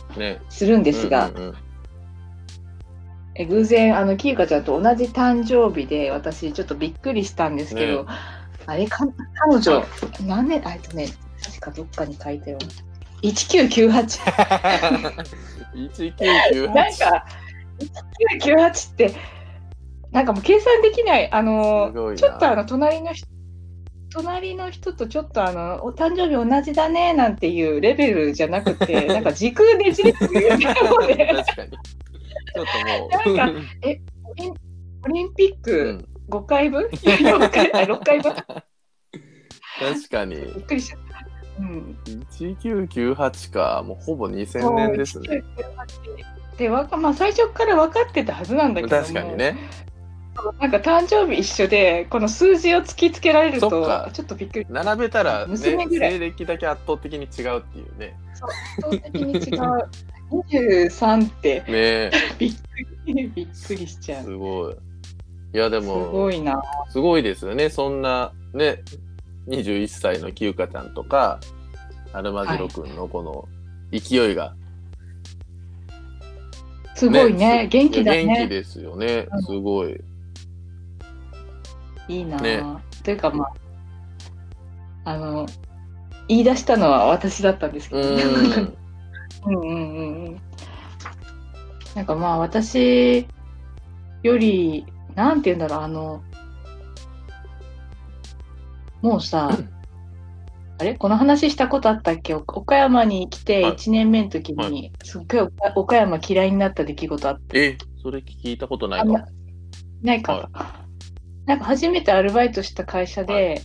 [0.49, 1.55] するんですが、うんうんうん。
[3.35, 8.09] え偶然あのきゆかちゃんと同じ誕生日で私ちょっとびっくりしたんですけど、ね。
[8.65, 9.83] あれか彼女
[10.25, 11.07] 何年あえっとね
[11.43, 12.57] 確かどっかに書いたよ。
[13.23, 14.19] 1998
[15.75, 17.25] 1998なんか
[18.39, 19.13] 1998って
[20.11, 23.27] なんかもう計算できないあすのちょっとあの隣の人
[24.13, 31.71] 隣の人とちょっとあのお誕生日同じだねなんていうレベルじゃなくて なんか時空ねじれてるよね確かに。
[31.71, 33.37] ちょっともう。
[33.37, 33.55] なん
[34.23, 34.53] オリン
[35.03, 38.33] オリンピッうクん5回分、4回あ6回分？
[38.33, 40.35] 確かに。
[40.35, 40.97] びっくりした。
[41.59, 41.97] うん、
[42.31, 43.83] 1998か。
[43.85, 45.43] もうほぼ2000年ですね。
[46.57, 49.57] でわかまあ、最初から分かってたはずなんだけども確かにね。
[50.59, 53.69] なんか誕生日一緒でこの数字を突きつけられると
[54.13, 58.17] ちょっとびっくり並べたら、ね、娘ぐらい西暦だけ圧倒的に違うっていうね。
[58.31, 58.41] 圧
[58.81, 59.89] 倒的に違う
[60.31, 62.57] 23って ねえびっく
[63.07, 64.75] りびっくりしちゃうすごい。
[65.53, 67.69] いやですもごいなすごいですよね。
[67.69, 68.83] そんなね、
[69.47, 71.39] 21歳のきゆかちゃんとか、
[72.13, 73.47] アルマジロ君のこの
[73.91, 74.55] 勢いが、
[76.95, 79.41] すごいね元気だね元気ですよねうん。
[79.43, 80.01] すごい。
[82.17, 82.37] いいな。
[82.37, 82.63] ぁ、ね。
[83.03, 83.45] というかま
[85.05, 85.45] ああの
[86.27, 88.17] 言い出したのは私だったんですけうど、ん。
[89.47, 90.41] うんうんうんうん。
[91.95, 93.27] なんかまあ私
[94.23, 96.21] よりなんて言うんだろうあの
[99.01, 99.49] もうさ
[100.77, 100.95] あれ？
[100.95, 102.33] この話したことあったっけ？
[102.33, 103.73] お岡山に来てはい。
[103.73, 107.65] 1年目の時はに、すっごい岡岡山嫌いになった出来事あって。
[107.65, 109.27] え、それ聞いたことないかな。
[110.01, 110.49] ないか、
[111.45, 113.61] なんか初めてアルバイトした会社で、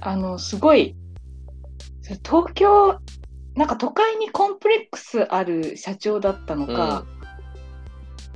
[0.00, 0.96] あのすごい
[2.24, 2.98] 東京
[3.54, 7.04] なんか都会にコンプレックスある社長だったのか、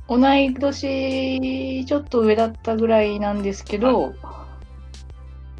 [0.07, 4.13] 同い年ちょっと上だったぐらいなんですけど、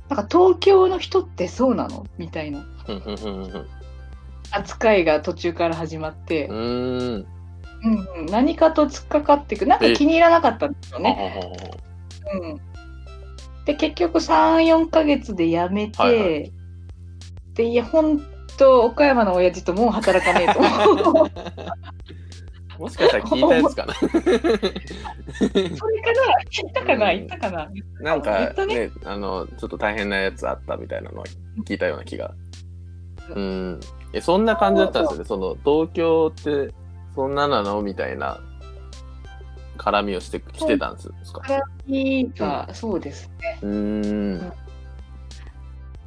[0.10, 2.06] なんか東京の人ってそうなの？
[2.17, 3.67] みたいなうんうんうんうん
[4.52, 6.47] 扱いが途中から始まって。
[6.47, 7.26] う、ん。
[7.84, 7.94] うーん。
[7.94, 11.40] うんうん、何かと突っかかっていくなんか気に入らなかったんですよね。
[12.34, 12.60] うん、
[13.66, 16.50] で結局34ヶ月で辞めて、はいは
[17.54, 18.22] でいや本
[18.58, 20.60] 当岡山の親父ともう働かねえと
[22.80, 23.94] もしかしたら聞いたやつかな。
[23.94, 24.16] それか
[26.13, 27.70] ら言ったかなうん言ったかな
[28.02, 31.26] なんかねね、あの、ちょっと大変なやつあったみたいなのは
[31.66, 32.34] 聞いたような気が。
[33.36, 33.80] うん。
[34.13, 35.26] え、そんな感じだったんですよね。
[35.26, 36.74] その、東京って
[37.18, 37.82] そんななの？
[37.82, 38.40] みたいな。
[39.78, 41.42] 絡みをしてきてたんですか？
[41.86, 43.60] いいか、そうですね。
[43.62, 43.70] うー
[44.44, 44.54] ん。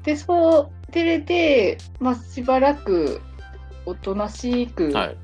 [0.02, 3.20] でそうでれで、まあ、しばらく
[3.86, 5.16] おとなしくはい。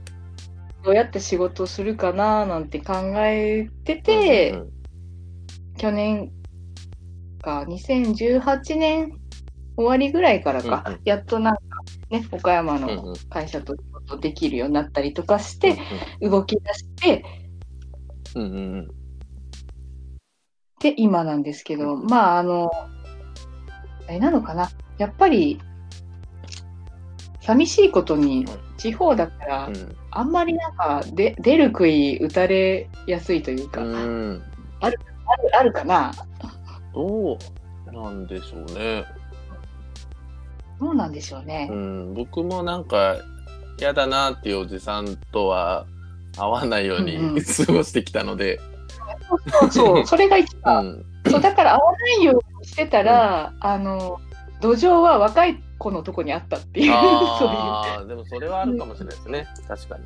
[0.85, 4.73] どうやって仕事をするかななんて考えてて、うんうん
[5.79, 6.33] 去年
[7.43, 9.19] か2018年
[9.77, 11.01] 終わりぐらいからか、うんうん。
[11.05, 11.61] やっとなんか
[12.09, 15.77] ね岡山の会社と仕事できるようになったりとかして、
[16.21, 17.25] 動き出して
[18.35, 18.89] うんうんうん。
[20.81, 22.71] で今なんですけどまああの
[24.09, 24.71] あれなのかな？
[24.99, 25.61] やっぱり
[27.41, 28.59] 寂しいことにはい。
[28.77, 29.97] 地方だから、うん。
[30.11, 34.43] あんまりなんかで出る杭打たれやすいというか、うあるん。
[35.59, 36.13] あるかな？
[36.93, 37.39] ど
[37.91, 39.05] うなんでしょうね。
[40.79, 41.69] どうなんでしょうね。
[41.71, 41.75] う。
[41.75, 43.17] ん、僕もなんか
[43.79, 45.87] 嫌だなっていうおじさんとは
[46.37, 47.45] 会わないようにうんうん。
[47.45, 48.61] 過ごしてきたので、
[49.61, 50.87] そうそう、 それが一う番。
[50.87, 54.21] ん、そうだから会わないようにしてたら、あの
[54.61, 56.87] 土壌は若い子のとこにあったっていう、
[57.39, 57.57] そういう。
[57.59, 59.47] ああでもそれはあるかもしれないですね。
[59.69, 60.05] 確かに。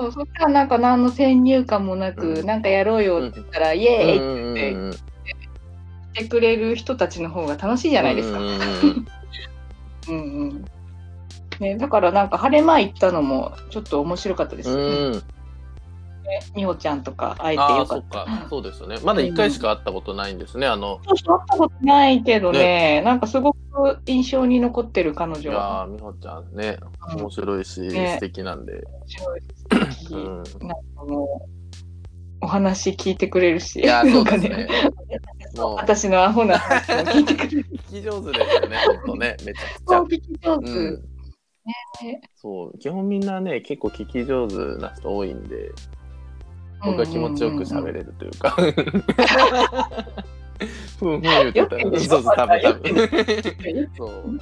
[0.00, 2.46] そうそしたらなんか何の先入観もなく、うん。
[2.46, 4.94] なんかやろうよって言ったら、イエーイってうんうんうん
[6.14, 8.38] てくれる人たちの方が楽しいじゃないですか。
[8.38, 9.06] ううんん。
[10.08, 10.64] うんうん
[11.60, 14.70] ね、だからなんか晴れ間行ったのもちょっと面白かったです。
[14.70, 15.10] うよね。
[15.10, 15.12] ん。
[15.12, 15.22] うん
[16.54, 18.04] 美穂ちゃんとか会えてああよかっ。
[18.10, 18.24] た。
[18.24, 18.46] か。
[18.50, 18.98] そうですよね。
[19.02, 20.66] まだ1回しか会ったことないんですね。
[20.66, 23.02] あのそうそう会ったことないけどね。
[23.02, 25.86] なんかすごく印象に残ってる彼い女は。
[25.88, 26.78] やー美穂ちゃんね
[27.14, 28.16] うん面白いし、ね。
[28.16, 31.48] 素敵なんで、面白い素敵うん、なんかも
[32.42, 34.68] うお話聞いてくれるし、いやーそうですね。
[35.76, 37.66] 私のアホな話も聞いてくれる。
[37.90, 39.36] 聞き上手ですよね本当ね。
[39.44, 40.16] めちゃくちゃ。
[40.16, 41.17] 聞き上手。
[41.68, 45.72] うんそう基本みんなね結構聞き上手な人多いんで
[46.84, 48.56] 僕は気持ちよく喋れるというか。
[50.98, 53.90] ふんふん言ってたそうそう、多分多分。
[53.96, 54.32] そう。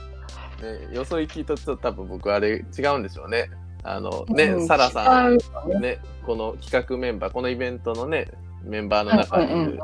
[0.62, 3.50] ね、よそ行きとちょっと多分僕あれ違うんでしょうね。
[3.82, 5.38] あのね、うんサラさん、
[5.80, 8.28] ね、この企画メンバー、このイベントのね、
[8.64, 9.78] メンバーの中にいる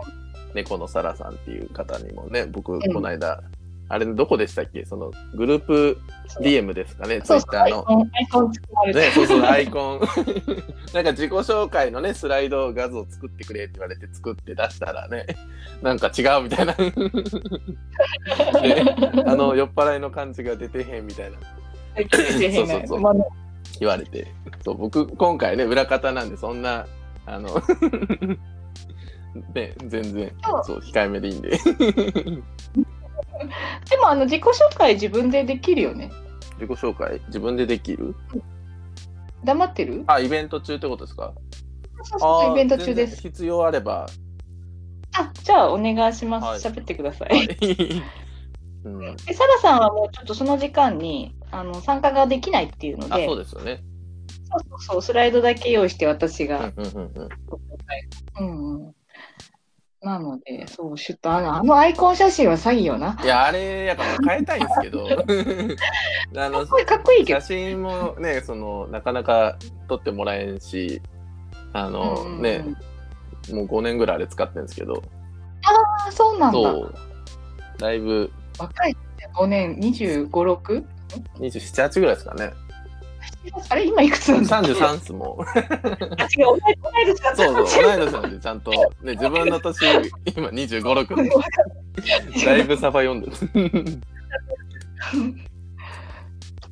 [0.55, 3.42] 猫のサラさんっていう方にもね、僕、んこの間、
[3.92, 4.87] あれどこでしたっけ？
[4.87, 5.98] そのグループ
[6.40, 7.87] DM ですかね、ツイッターの。
[7.87, 10.00] アイコン、作られてね、そうそう、アイコン。
[10.94, 15.26] なんか自己紹介のね、スライド画像作ってくれって言われて作って出したらね、
[15.83, 16.72] なんか違うみたいな。
[18.62, 21.37] ね、あの、酔っ払いの感じが出てへんみたいな
[22.11, 22.18] そ
[22.62, 23.24] うそうそう
[23.78, 24.26] 言われて。
[24.64, 26.87] そう、僕、今回ね、裏方なんで、そんな、
[27.27, 27.50] あの、
[29.54, 30.33] ね、全然、
[30.64, 31.58] そう、控えめでいいんで。
[33.88, 36.10] でもあの自己紹介自分でできるよね。
[36.60, 38.14] 自己紹介、自分でできる？
[39.44, 40.04] 黙ってる？
[40.06, 41.33] あ、イベント中ってことですか？
[42.02, 43.22] そうそうそう、イベント中全です。
[43.22, 44.06] 然必要あれば、
[45.14, 46.68] あ、じゃあお願いしまはいす。
[46.68, 47.26] 喋、ってくださ。
[47.28, 48.02] はいい。
[48.85, 53.80] うん、で、サラさんはもうちょっとその時間にあの参加ができないっていうのあ、で、そうですよね。
[54.50, 56.72] そうそうそう、スライドだけ用意して私が。
[56.76, 57.28] うんうんうん
[58.87, 58.94] うん。
[60.03, 63.19] なので、そう、ちょっとあのあのアイコン写真は詐欺よな。
[63.23, 65.07] いや、あれ、やっぱ変えたいんですけど、
[66.42, 67.46] あのかっこいいけど写。
[67.46, 69.57] 真もね、その、なかなか
[69.88, 71.00] 撮ってもらえんし、
[71.73, 72.65] あの、うんうんうんね、
[73.53, 75.03] もう5年ぐらいあれ使ってるんですけど、
[76.09, 76.59] あ、そうなんだ。
[76.59, 76.94] そう、
[77.79, 78.98] だいぶ若いね
[79.35, 80.85] 5年、25、6?
[81.38, 82.53] 27、8ぐらいですかね。
[83.69, 86.61] あれ、今いくつなんだっけ？33っすも違う、同い
[87.07, 89.85] 年だったそうそう、同い年なんで、ちゃんと、ね、自分の年、
[90.37, 91.31] 今25、6で、
[92.47, 93.33] だいぶサバ読んでる。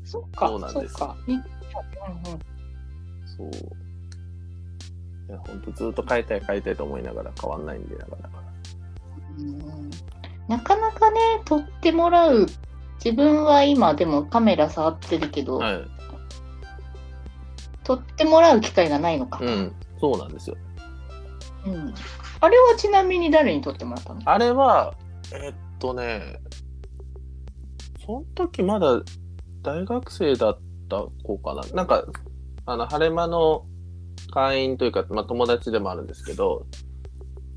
[0.05, 1.17] そっか、そうなんですか。
[1.27, 1.45] いうんうん
[3.25, 3.49] そう。
[5.29, 8.43] いや、ほんとずっと変えたい変えたいと思いながら変わんないんで、なかなか。
[9.39, 9.91] うん
[10.49, 12.47] なかなかね、撮ってもらう。
[13.03, 16.00] 自分は今でもカメラ触ってるけど、はい。
[17.91, 19.41] 撮ってもらう機会がないのか。
[19.43, 20.57] うん、そうなんですよ。
[21.67, 21.93] うん。
[22.41, 24.21] あれはちなみに誰に撮ってもらったの？
[24.25, 24.95] あれは、
[25.33, 26.39] えっとね、
[28.07, 29.03] その時まだ
[29.63, 31.63] 大学生だった子かな。
[31.75, 32.05] なんか、
[32.65, 33.67] あの、晴れ間の
[34.33, 36.65] 会員というか、まあ、友達でもあるんですけど、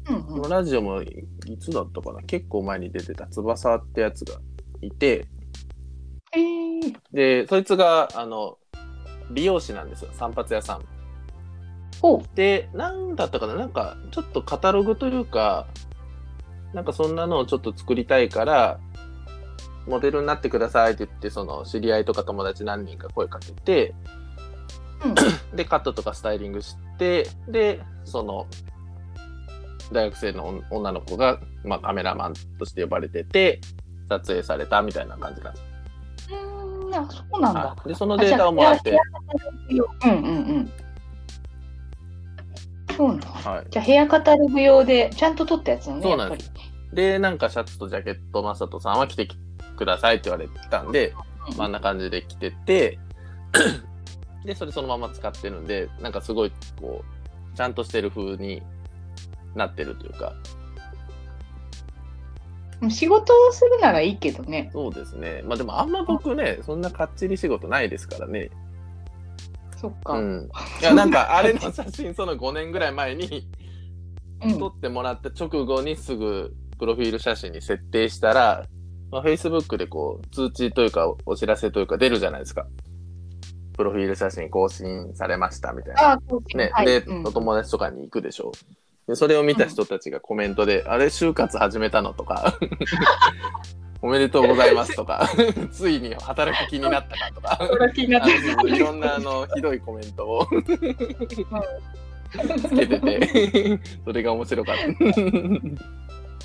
[0.09, 0.49] うんうん。
[0.49, 2.23] ラジオもいいつだったかな？
[2.23, 4.39] 結構前に出てた翼ってやつが
[4.81, 5.27] いて、
[6.36, 8.57] えー、で、そいつが、あの、
[9.34, 10.11] 美容師なんですよ。
[10.13, 10.86] 散髪屋さん。
[12.36, 15.67] で、なんだったかななんか、ちょっとカタログというか、
[16.73, 18.79] なんかそんなのをちょっと作りたいから、
[19.88, 23.95] モデルになってくださいって言って、その知り合いとか友達何人か声かけて、
[25.05, 25.15] うん
[25.55, 28.47] で、カットとかスタイリングして、で、その、
[29.91, 33.61] 大学生の女の子が、まあ、カメラマンとして呼ばれてて、
[34.09, 35.72] 撮影されたみたいな感じなんです
[36.97, 37.59] あそうなんだ。
[37.59, 40.71] はいで、そのデータをもらって、うんうんうん。
[42.95, 43.27] そうなんだ。
[43.29, 43.65] はい。
[43.69, 46.03] じゃあヘアカタログ用でちゃんと撮ったやつなのね。
[46.03, 46.51] そうなんです
[46.93, 49.27] で、なんかシャツとジャケット、マサトさんは着て
[49.75, 51.13] くださいって言われたんで、
[51.49, 52.99] りまああんな感じで着てて、
[54.45, 58.61] で、それそのまま使ってるんで、なんかすごい、こう、ちゃんとしてる風に
[59.55, 60.62] なってるというか、うん
[62.89, 64.69] 仕事をするならいいけどね。
[64.73, 65.41] そうですね。
[65.45, 68.49] まあでもあんま僕ね、そんなかっちり仕事ないですからね。
[69.77, 70.13] そっか。
[70.13, 70.49] うん。
[70.81, 73.47] いや、なんかあれの写真、その5年ぐらい前に
[74.43, 78.65] うん撮ってもらった直後にすぐプロフィール写真に設定したら、
[79.11, 82.67] まあ、Facebook でこう通知というかお知らせというか出るじゃないですか。
[83.75, 86.19] プロフィール写真更新されましたみたいな。
[86.55, 88.51] ね、はいで、うんお友達とかに行くでしょ。
[89.07, 92.57] で、それを見た人たちがコメントで、あれ、就活始めたのとか、
[94.01, 95.29] おめでとうございますとか、
[95.71, 98.27] ついに働く気になったかとか、それ気になっあ
[98.63, 100.51] のいろんなあのひどいコメントをつ
[102.75, 104.75] けてて、それが面白かっ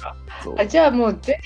[0.00, 0.14] た。
[0.62, 1.36] あじゃあもう全然、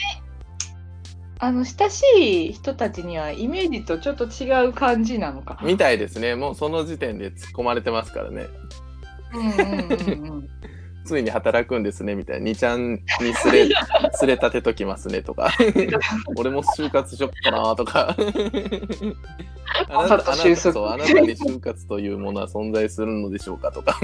[1.38, 2.04] あの、親し
[2.50, 5.58] い人たちにはイメージとちょっと違う感じなのか。
[5.62, 6.36] みたいですね。
[6.36, 8.46] もうその時点で突っ込まれてますからね。
[9.34, 9.58] うんうんうん
[10.28, 10.48] うん。
[11.04, 12.50] ついに働くんですねみたいな。
[12.50, 13.68] 2ちゃんにすれ、
[14.14, 15.50] すれ立てときますねとか。
[16.36, 18.16] 俺も就活しよっかなとか。
[19.88, 23.98] あなたに就活というものは存在するのでしょうかとか。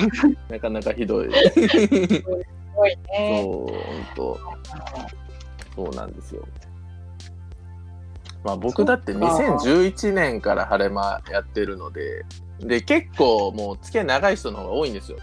[0.48, 1.32] なかなかひどい。
[1.32, 2.22] す
[2.74, 3.78] ごいそう、ね。
[3.86, 4.40] 本当。
[5.74, 6.46] そうなんですよ。
[8.44, 9.26] まあ僕だってそっか
[9.62, 12.24] 2011年から晴れ間やってるので、
[12.60, 15.18] で、結構もう付き合い長い人の方が多いんですよ。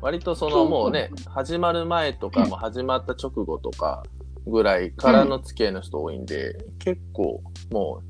[0.00, 4.04] 割とそのもうね、始まる前とか、うんもう始まった直後とか
[4.46, 8.08] ぐらいからの付き合いの人多いんで、結構もう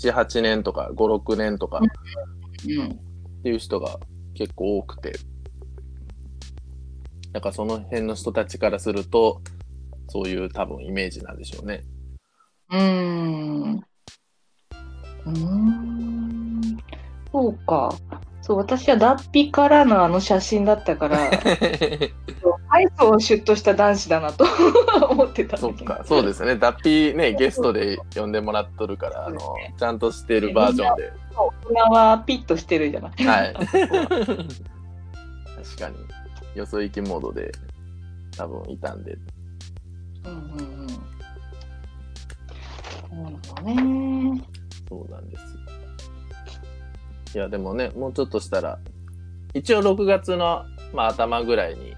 [0.00, 2.90] 7、8年とか5、6年とかうん
[3.40, 3.98] っていう人が
[4.34, 5.12] 結構多くて、
[7.32, 9.40] なんかその辺の人たちからすると、
[10.08, 11.82] そういう多分イメージなんでしょうね。
[12.70, 13.72] うーん。
[13.74, 16.78] うーん。
[17.32, 17.94] そうか。
[18.48, 21.18] そう、私は脱皮からのあの写真だったから、
[22.70, 24.46] アイスをシュッとした男子だなと
[25.10, 25.58] 思ってた。
[25.58, 26.56] そっか、そうですね。
[26.56, 29.38] 脱皮ね、ゲストで呼んでもらっとるから、あの、
[29.78, 31.12] ちゃんとしてるバージョンで。
[31.36, 33.10] 大人はピッとしてるじゃない。
[33.22, 33.76] はい 確
[35.78, 35.96] かに。
[36.54, 37.52] よそ行きモードで
[38.36, 39.18] 多分いたんで。
[40.24, 40.44] うんうんう
[40.84, 40.88] ん。
[43.10, 43.16] そ
[43.52, 44.40] うだね。
[44.88, 45.42] そうなんです。
[47.34, 48.78] いや、でもね、もうちょっとしたら、
[49.54, 51.94] 一応6月の、まあ、頭ぐらいに、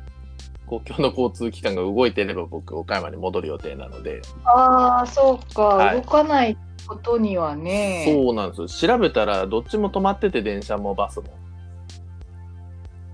[0.67, 6.57] 公共の交通機関が動いてれば僕、岡山に戻る予定なので、ああ、そうか、はい動かない
[6.87, 8.05] ことにはね。
[8.07, 8.89] そうなんですよ。
[8.89, 11.27] 調べたら、どっちも止まってて、電車もバスも。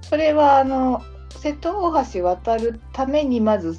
[0.03, 3.77] それはあの瀬戸大橋渡るためにまず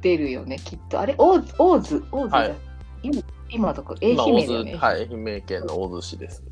[0.00, 1.00] 出るよね、きっと。
[1.00, 2.54] あれ、大津、大津、大津だ、はい
[3.02, 4.74] 今、今どこ、愛媛ね。
[4.76, 6.44] はい、愛媛県の大洲市です。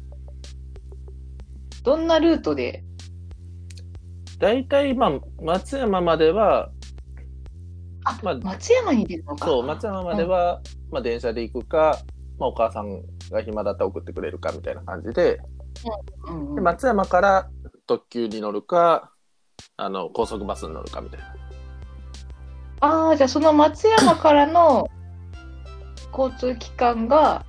[1.89, 2.85] どんなルートで？
[4.39, 5.11] 大体、まあ、
[5.43, 6.69] 松山までは、
[8.05, 9.47] あ、まあ松山に出るのか。
[9.47, 10.61] そう、松山までは、
[10.91, 11.99] まあ、電車で行くか、
[12.39, 15.41] まあ、お母さんが暇だったら送ってくれるかみたいな感じで、
[16.27, 17.49] うんうんで松山から
[17.87, 19.11] 特急に乗るか、
[19.79, 21.27] あの、高速バスに乗るかみたいな。
[22.81, 24.91] ああ、じゃあその松山からの
[26.15, 27.47] 交通機関が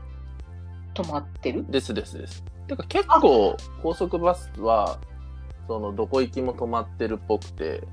[0.94, 1.70] 止まってる？
[1.70, 2.49] ですですです。
[2.70, 5.00] てか結構高速バスは、
[5.68, 7.84] そのどこ行きも止まってるっぽくて、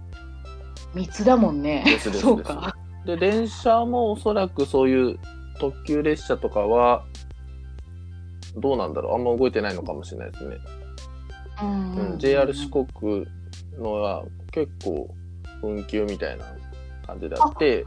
[0.95, 1.83] 密だもんね。
[1.87, 2.75] ですですそうか。
[3.05, 5.19] で、電車もおそらくそういう
[5.59, 7.05] 特急列車とかは、
[8.57, 9.15] どうなんだろう。
[9.15, 10.57] あんま動いてないのかもしれないですね。
[11.63, 13.27] うんうん JR 四国
[13.79, 15.09] のは結構
[15.63, 16.45] 運休みたいな
[17.07, 17.87] 感じであって、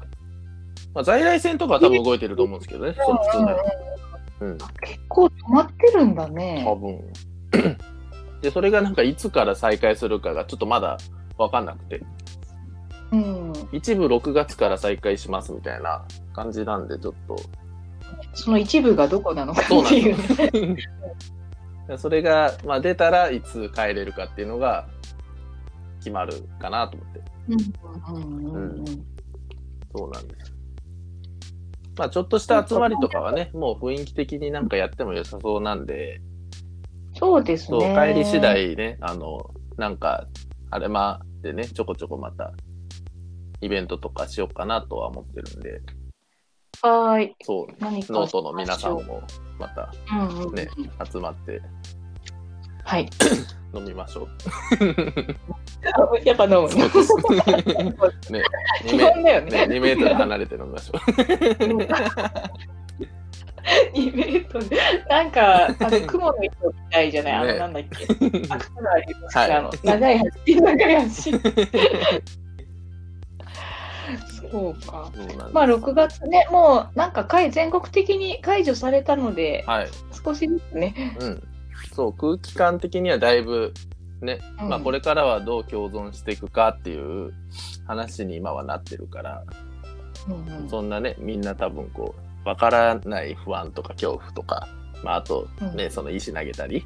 [0.93, 3.47] まあ、在来線とかは多分動いてると思うんですけどね、そっちの
[4.41, 6.63] うん、結構止まってるんだね。
[6.65, 7.01] 多分。
[8.41, 10.97] で、それがなんかいつから再開するかがちょっとまだ
[11.37, 12.01] わかんなくて、
[13.11, 13.53] うん。
[13.71, 17.35] 一部6月から再開しますみたいな感じなんで、ちょっと。
[18.33, 20.75] その一部がどこなのかそうなんっていうですね。
[21.87, 21.97] よ。
[21.97, 24.87] それが、まあ、出たらいつ帰れるかっていうのが
[25.99, 27.21] 決まるかなと思って。
[27.49, 28.85] うんうんうんうん
[29.91, 30.48] そうなんです。
[31.99, 36.21] まあ、ちょっとした集まりとかはね、もう雰囲気的になんかやっても良さそうなんで、
[37.13, 37.93] そうですね。
[37.93, 38.39] 帰り次。
[38.39, 40.25] 第ね、あの、なんか、
[40.71, 42.53] あれまでね、ちょこちょこまた、
[43.59, 45.81] イベントとかしようかなとは思ってるんで、
[46.81, 47.35] はーい。
[47.43, 49.21] そう、ノートの皆さんも
[49.59, 49.91] また
[50.53, 50.69] ね
[51.11, 51.61] 集まって
[52.89, 53.07] はい。
[53.71, 54.27] 飲みましょう。
[56.25, 56.89] やっぱ飲むね。
[56.89, 57.07] そうで
[58.23, 58.41] すね、
[58.83, 59.67] 2基メ本だよね。
[59.67, 60.93] ね2メートル離れて飲みましょ
[63.93, 64.67] 2メートル。
[65.07, 68.07] なんか、あの雲の糸みたいじゃない、あねの、なんだっけ？
[68.49, 71.11] あ、雲の糸はいあの、長い橋、長い橋。
[74.51, 75.11] そうか。
[75.53, 79.87] まあ、6月ね、もうなんか解全国的に解除されたので、はい。
[80.25, 81.15] 少しずつね。
[81.19, 81.43] うん。
[81.93, 83.73] そう、空気感的にはだいぶ、
[84.21, 84.69] ね、うん。
[84.69, 87.33] まあこれからはどう共存していくかっていう
[87.87, 89.43] 話に今はなってるから、
[90.27, 90.69] うんうん。
[90.69, 92.15] そんなね、みんな多分こ
[92.45, 94.67] う、わからない不安とか恐怖とか、
[95.03, 95.91] まああとね、うん。
[95.91, 96.85] その石投げたり、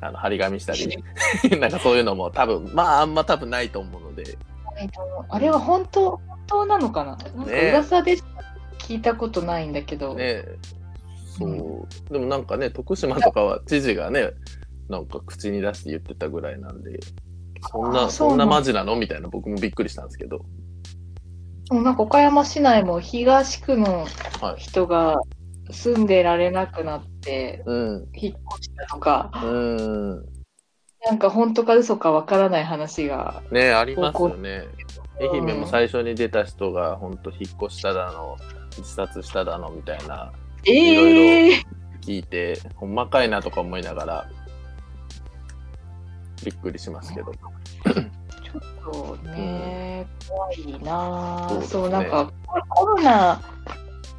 [0.00, 1.04] あの、張り紙したり、
[1.60, 4.38] なんかそういうのも多分、まああんま多分ないと思うので、
[4.78, 7.16] えっとあれは本当、本当なのかな？
[7.16, 8.28] なんかね噂でしか
[8.78, 10.14] 聞いたことないんだけど。
[10.14, 10.44] ね、
[11.40, 14.30] そう、でもなんかね、徳島とかは知事がね、
[14.88, 17.00] なんか口に出して言ってたぐらいなんで、
[17.70, 20.38] そんな、あそんなマジなのみたいな僕もびっくりしたんですけど。
[21.70, 24.06] もうなんか岡山市内も東区の
[24.40, 24.60] はい。
[24.60, 25.20] 人が
[25.70, 28.08] 住んでられなくなってうん。
[28.12, 30.14] 引っ越したとか、うん。
[31.06, 33.42] なんか本当か嘘かわからない話が。
[33.52, 34.64] ねありますよね。
[35.20, 38.36] 愛うん媛も最初に出た人が本当引っ越しただの、
[38.76, 40.32] 自殺しただのみたいな
[40.64, 41.62] ええ
[42.00, 44.30] 聞いて、ほんまかいなとか思いながら、
[46.44, 47.32] びっくりしますけど。
[48.92, 53.40] そうね、怖いなそうねそう、なんかココロナ、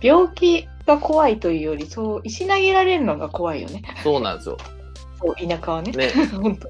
[0.02, 3.84] 病気が怖いというより、そう、石投げられるのが怖いよね。
[4.04, 4.58] そうなんですよ。
[5.20, 5.92] そう、田舎はね。
[5.92, 6.12] ね。
[6.32, 6.70] 本当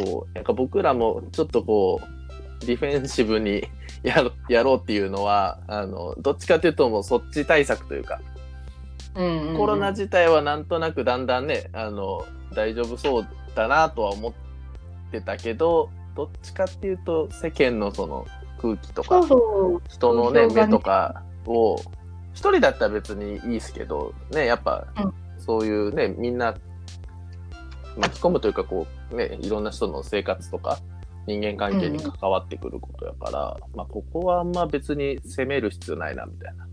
[0.00, 0.34] そう。
[0.34, 3.64] なんか僕らもちょっとこう、ディフェンシブに
[4.02, 8.20] やろやろうっていうのは、あの、どっちかというともうそっち対策というか、
[9.16, 14.32] うんうんうんコロナ自体はなんとなくだんだんね、あの、大丈夫そうだなとは思っ
[15.10, 18.26] てたけど、どっちかっていうと世間のその
[18.60, 19.22] 空気とか。
[19.88, 21.76] 人のね、ね目とかを、
[22.32, 26.56] 一人だったら別にいいですけど、ね、やっぱ、うんそういうね、みんな
[27.96, 30.80] 巻き込むというか、こう、ね、いろんな人の生活とか、
[31.26, 36.66] 人間関係に関わってくることやから、まあ、ここはあんま別に責める必要ないな、みたいな。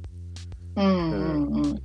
[0.75, 1.81] うんうんうん。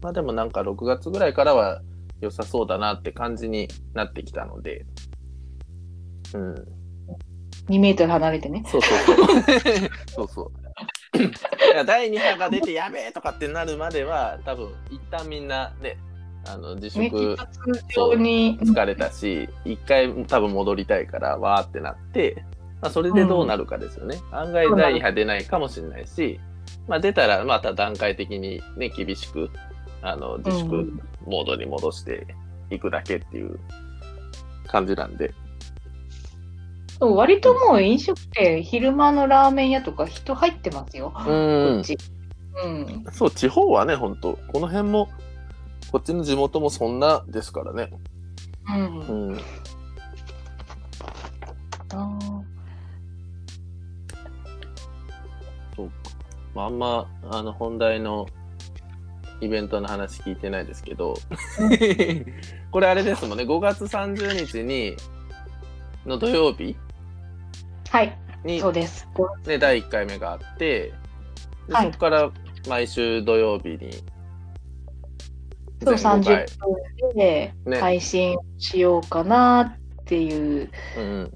[0.00, 1.82] まあでもなんか6月ぐらいからは
[2.20, 4.86] 良さそうだなって感じになってきたので、
[6.34, 6.54] うん、
[7.68, 8.64] 2メートル離れてね。
[8.66, 9.26] そうそうそう。
[10.08, 10.68] そうそう。
[11.18, 15.98] いや第2波が出てやべえとかってなるまでは、多分一旦みんなね、
[16.46, 18.58] あの自ね、粛に。
[18.60, 22.44] 疲れたし、一回多分戻りたいから、わーってなって、
[22.80, 24.16] まあ、それでどうなるかですよね。
[24.30, 26.40] 案外第2波出ないかもしれないし、
[26.86, 29.50] まあ、出たらまた段階的にね、厳しく、
[30.02, 32.26] あの、自粛うんモードに戻して
[32.70, 33.58] いくだけっていう
[34.66, 35.34] 感じなんで。
[36.98, 41.12] そう割ともう飲食店、昼間のラーメン屋とか人入ってますよ。
[41.14, 41.82] うこんっ。
[41.84, 41.96] ち。
[42.64, 43.04] うん。
[43.12, 45.08] そう、地方はね、本当この辺も、
[45.92, 47.90] こっちの地元もそんなですからね。
[48.68, 48.98] うん。
[49.00, 49.36] うん。
[51.88, 52.18] な。
[55.76, 55.92] そうか。
[56.54, 58.26] まあ、あんま、あの、本題の
[59.40, 61.14] イベントの話聞いてないですけど、
[62.70, 64.96] これあれですもんね、5月30日に、
[66.06, 66.76] の土曜日？
[67.90, 69.08] はい、にそう、です。
[69.46, 70.92] ね、第1回目があって、
[71.68, 71.86] ではい。
[71.86, 72.30] そこから
[72.68, 73.92] 毎週土曜日に、
[75.84, 76.46] そう全5回。
[76.46, 76.58] 30
[77.00, 77.80] 分でね。
[77.80, 80.70] 配信しようかなっていう。
[80.96, 81.32] うんうん、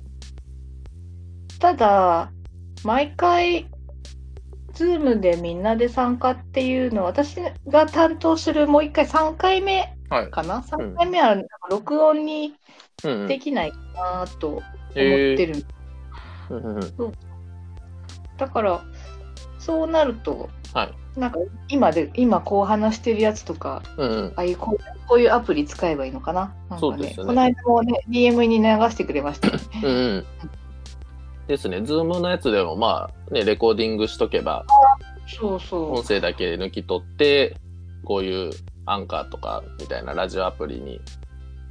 [1.61, 2.33] ただ、
[2.85, 3.69] 毎回、
[4.75, 7.37] ズームでみんなで参加っていうのは、私
[7.69, 10.31] が担当するもう一回3回目はい。
[10.31, 11.37] かな ?3 回目は
[11.71, 12.55] 録音に
[13.29, 14.63] できないかなと思っ
[14.97, 15.55] えてる。
[15.55, 15.65] ー
[16.51, 17.13] うんう
[18.37, 18.83] だから、
[19.59, 21.19] そうなると、はい。
[21.19, 26.55] なんか今で、今こう話してるやつとか、うんうんああいうこうこういうアプリ使えばいいのかな？
[26.71, 29.61] なんかねねこの間もね、DM に流してくれましたよね。
[29.83, 30.27] うんうん。
[31.49, 34.65] ですね、ズームのやつでも、まあ、ね、レコーディングしとけば、
[35.27, 37.57] そうそ音声だけ抜き取って、
[38.05, 38.51] こういう
[38.87, 40.97] アンカーとかみたいなラジオアプリに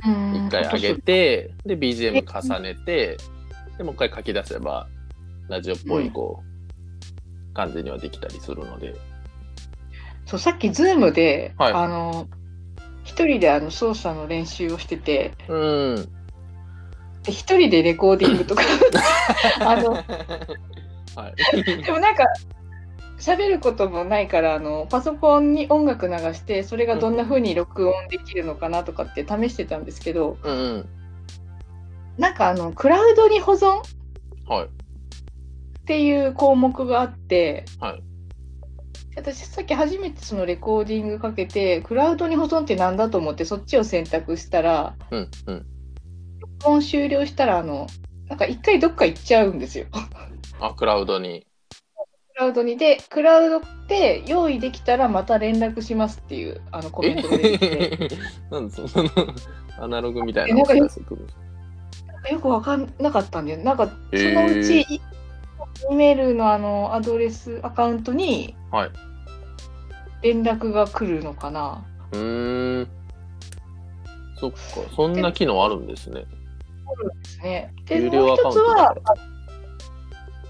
[0.05, 0.09] う。
[0.09, 3.17] うん一回上げて、で、BGM 重ねて、
[3.77, 4.87] で、もう一回書き出せば、
[5.47, 8.95] ラジオっぽい、うんこう、感じにはできたりするので。
[10.25, 12.27] そうさっき、 Zoom で、はいあの、
[13.03, 16.07] 一人であの操作の練習をしてて、うん。
[17.23, 18.63] で一人でレコーディングとか、
[19.61, 20.03] あの、は
[21.53, 21.83] い。
[21.83, 22.25] でもなんか、
[23.21, 30.89] 喋ることもないからあのパソコンに音楽流してそれがどんな風に録音できるのかなとかって試してたんですけどうんうん。
[32.17, 33.81] なんかあのクラウドに保存
[34.47, 34.65] はい。
[34.65, 34.69] っ
[35.85, 38.03] ていう項目があって、はい
[39.15, 45.65] 私さっき初めてそのレコーディングかけてクラウドに保存ってなんだと思ってそっちを選択したらうんうん。
[46.61, 47.87] 録音終了したらあの
[48.27, 49.87] なんか一回どっか行っちゃうんですよ。
[50.59, 51.45] あ、クラウドに。
[52.33, 58.09] クラウドにでクラウドって用意できたらまた連絡しますっていうあのコメントが出てきて
[58.49, 59.09] なんでその
[59.77, 61.35] アナログみたいなのが出してくるんです
[62.23, 65.01] かよく分かんなかったんでなんかそのうち、イ
[65.91, 68.91] イメールのあのアドレスアカウントにはい
[70.23, 71.83] 連絡が来るのかな。
[72.11, 72.87] うーん。
[74.35, 74.57] そっか、
[74.95, 76.25] そんな機能あるんですね。
[76.95, 77.73] ですね。
[77.85, 78.95] で有もう一つは。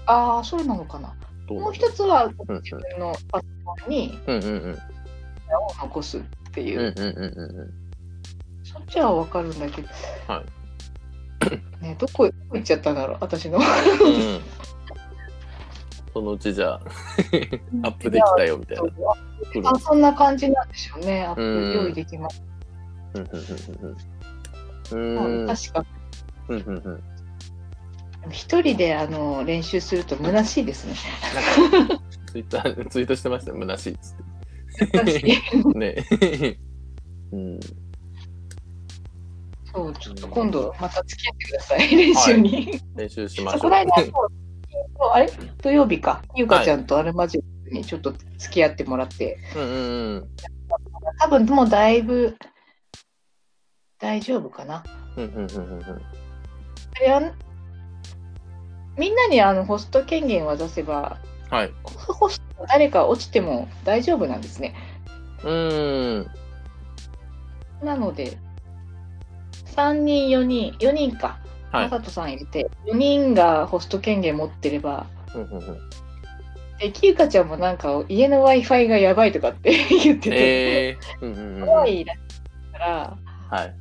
[0.06, 1.14] ああそうなのかな。
[1.48, 4.72] もう一つはうん自分のパソコンにうんうんうん。
[4.72, 4.76] を
[5.82, 6.22] 残すっ
[6.52, 7.70] ていう、うんうんうんうんうん。
[8.64, 9.88] そっちはわかるんだけど、
[10.26, 10.42] は
[11.80, 13.58] ね、どこ行っちゃったんだろう私の。
[13.58, 13.62] うん
[16.14, 16.80] そのうちじゃあ、
[17.84, 19.70] アップできたよみたいな。
[19.70, 21.24] あそんな感じなんでしょうね。
[21.24, 22.42] アップうん用意できます。
[23.14, 23.28] うんうん
[24.92, 25.46] うんうんうん。
[25.46, 25.84] 確か
[26.48, 27.02] うんうんうん。
[28.30, 30.94] 一人であの練習すると虚しいですね。
[31.72, 34.22] なんか、ツイッター、ツイートしてましたよ、虚しいっつって。
[35.74, 35.96] ね。
[37.32, 37.60] うん。
[39.74, 42.80] そう、ちょっと今度また付き合ってください、 練習に。
[42.94, 43.60] 練習しましょう。
[43.60, 43.86] そこら間、
[45.12, 45.30] あれ？
[45.62, 50.28] 土曜日か、ゆかちゃんとアルマジックにちょっと付き合ってもらって、うんうんうん。
[51.18, 52.36] 多分もうだいぶ
[53.98, 54.84] 大丈夫かな。
[55.16, 56.02] うんうんうんうんうん。
[56.96, 57.32] あれは
[58.98, 61.18] みんなにあのホスト権限を渡せば、
[61.50, 61.72] はい。
[61.84, 64.74] ホスト誰か落ちても大丈夫なんですね。
[65.42, 66.30] うーん。
[67.82, 68.38] なので、
[69.74, 71.38] 3人、4人、4人か、
[71.72, 75.78] はいまさとさん入れて、4人がホスト権限持ってれば、うんうんうん
[76.78, 79.70] で、きゆかちゃんもなんか家の Wi-Fi がやばいとかって
[80.02, 81.24] 言ってて、えー。
[81.24, 81.66] うんうんうん。
[81.66, 83.16] 怖いらしいから、
[83.48, 83.74] はい。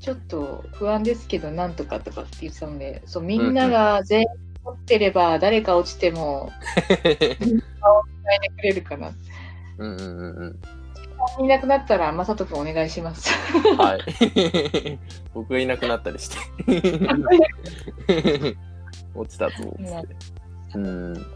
[0.00, 4.26] ちょっと不安ですけど、なんとかとかって言ってたので、そうみんなが全員
[4.64, 6.52] 持ってれば、誰か落ちても
[7.02, 9.12] 伝えてくれるかな。
[9.78, 10.58] うんうんうん
[11.38, 11.44] うん。
[11.44, 13.30] いなくなったら、まさとくんお願いします。
[13.78, 14.98] はい。
[15.34, 16.36] 僕がいなくなったりして。
[19.14, 20.16] 落ちたぞ、つって。
[20.74, 21.26] うん。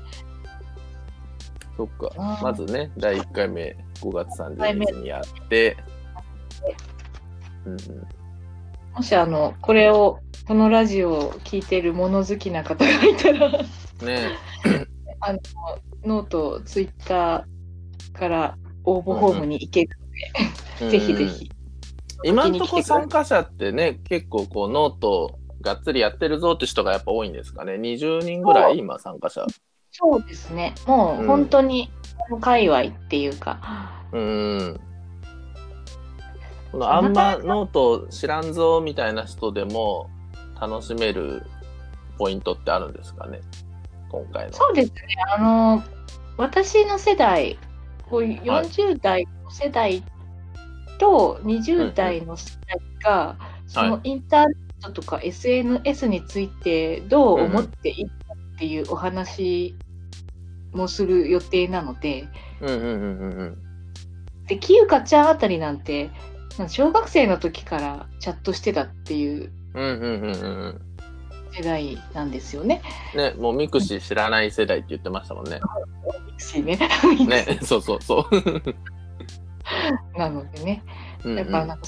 [1.77, 5.77] そっかまずね、第1回目、5月30日にやって、
[7.65, 7.79] うんうん、
[8.95, 13.67] もしあの、これを、このラジオを聞いてる物好きな方がいたら、ね
[16.05, 19.91] note、ツイッターから応募フォームに行ける
[20.81, 21.51] ので、ぜひぜひ。
[22.25, 27.75] 今んとこ参加者ってね、結構こうノートがっつりやってるぞって人がやっぱ多いんですかね。
[27.75, 29.47] 20人ぐらい今参加者。
[29.91, 30.75] そうですね。
[30.87, 31.91] もう本当に、
[32.41, 34.81] 界隈っていうか、うん。
[36.79, 40.09] このあんまノート知らんぞみたいな人でも
[40.61, 41.43] 楽しめる
[42.19, 43.41] ポイントってあるんですかね？
[44.09, 44.53] 今回の。
[44.53, 44.95] そうですね。
[45.37, 45.83] あの、
[46.37, 47.59] 私の世代、
[48.09, 50.05] こういう40代の世代
[50.99, 58.15] と20代の世代が、そのインターネットとか SNS についてどう思っているか
[58.55, 59.75] っていうお話
[60.71, 62.29] もする予定なので、
[62.61, 63.59] うんうんうんうんうん。
[64.47, 66.11] で、キユカちゃんあたりなんて、
[66.67, 69.53] 小学生の時からチャットしてたっていう。
[71.51, 72.83] 世代なんですよね。
[73.15, 75.61] ね、もう mixi 知らない世代って言ってましたもんね。
[76.39, 76.79] しね。
[77.27, 80.19] ね、そうそうそう。
[80.19, 80.83] なのでね。
[81.25, 81.79] なんか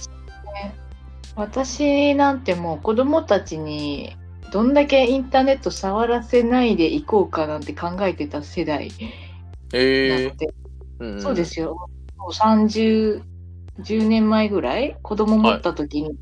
[1.36, 4.16] 私なんてもう子供たちに
[4.52, 8.94] どんだけインターネット触らせないでいこうかなんて考えてた世代な
[9.74, 11.76] えので、ーんんそうですよ。
[12.16, 13.22] もう30、
[13.82, 16.16] 10年前ぐらい子供持った時に、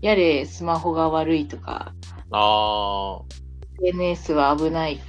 [0.00, 1.94] やれスマホが悪いとか、
[2.30, 3.22] ああ。
[3.84, 5.00] SNS は危ない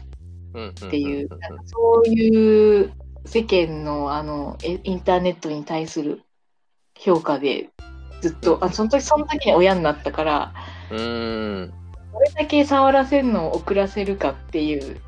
[0.53, 1.29] うんっっていう、
[1.65, 2.93] そういう
[3.25, 6.21] 世間のあのえインターネットに対する
[6.97, 7.69] 評価で
[8.21, 10.53] ずっと、あその時その時に親になったから、
[10.91, 11.73] うーん。
[12.13, 15.01] どれだけ触らせるのを遅らせるかっていう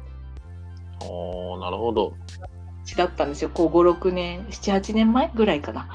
[1.02, 2.14] ああ、なるほど。
[2.86, 3.50] 詩だったんですよ。
[3.50, 5.88] こう5、6年、7、8年前ぐらいかな。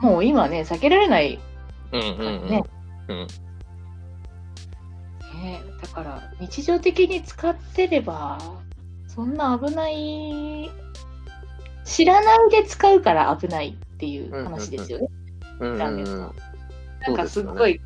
[0.00, 1.40] もう今ね、避けられない、
[1.92, 2.08] うんうん
[2.42, 2.62] うんね
[3.08, 3.26] うん。
[5.42, 5.60] ね。
[5.80, 8.38] だから、日常的に使ってれば、
[9.06, 10.70] そんな危ない、
[11.84, 15.08] 知らないで使うから危ないっていう話ですよね。
[15.60, 16.32] うんうんうん。
[17.00, 17.80] なんかすっごい、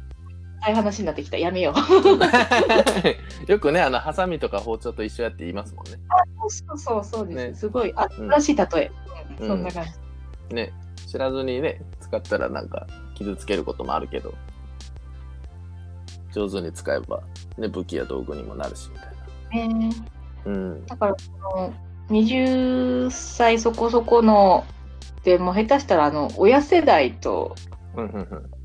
[0.67, 1.39] 大話になってきた。
[1.39, 1.75] やめよう。
[3.51, 5.93] よくね、あの、ハサミとか包丁と一緒やって言いますもんね。
[6.49, 7.37] そうそうそうです。
[7.37, 8.91] ねすごい、あうん新しい例え。
[9.39, 9.85] うんうんそんな感
[10.49, 10.55] じ。
[10.55, 10.73] ね、
[11.07, 14.35] 知らずにね、使ったらなんか傷つけることもあるけど、
[16.33, 17.23] 上手に使えば、
[17.59, 19.95] ね、武器や道具にもなるし、みたいねな。
[20.47, 20.87] うん。
[20.87, 21.73] だからその
[22.11, 24.65] 20歳そこそこの
[25.23, 27.55] でも下手したらあの親世代と
[27.97, 28.56] うんうんうん。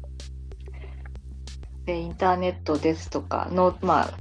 [1.85, 4.13] でインターネットですとかのまあ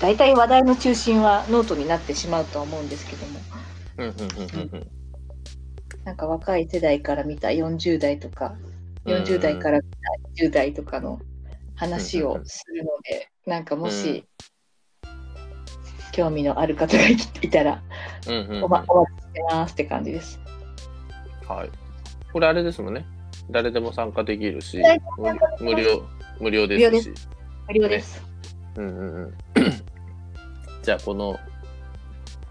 [0.00, 3.40] 大体話題の中心はノートになってしまうとは思うんですけども。
[6.04, 8.54] なんか若い世代から見た40代とか
[9.06, 9.84] 40代から見
[10.36, 11.20] た10代とかの
[11.76, 14.24] 話をするので、なんかもし、
[16.12, 17.16] 興味のある方がい
[17.50, 17.82] たら
[18.62, 20.40] お,、ま、お待ちしてますって感じです。
[21.46, 21.70] はい。
[22.32, 23.04] これあれですもんね。
[23.50, 24.82] 誰でも参加できるし
[25.60, 26.04] 無料、
[26.40, 27.14] 無料ですし。
[27.68, 28.22] 無料です。
[28.76, 29.34] うんうんうん。
[30.82, 31.38] じゃあ、この、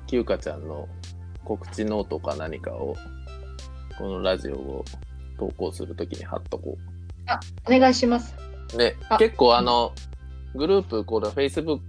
[0.08, 0.88] きゅうかちゃんの
[1.44, 2.96] 告知ノートか何かを、
[3.98, 4.86] このラジオを
[5.38, 6.78] 投稿するときに貼っとこ
[7.68, 8.36] お願いします。
[8.74, 8.78] う。
[8.78, 9.94] であ、結構あの、
[10.56, 11.80] グループ、これ Facebook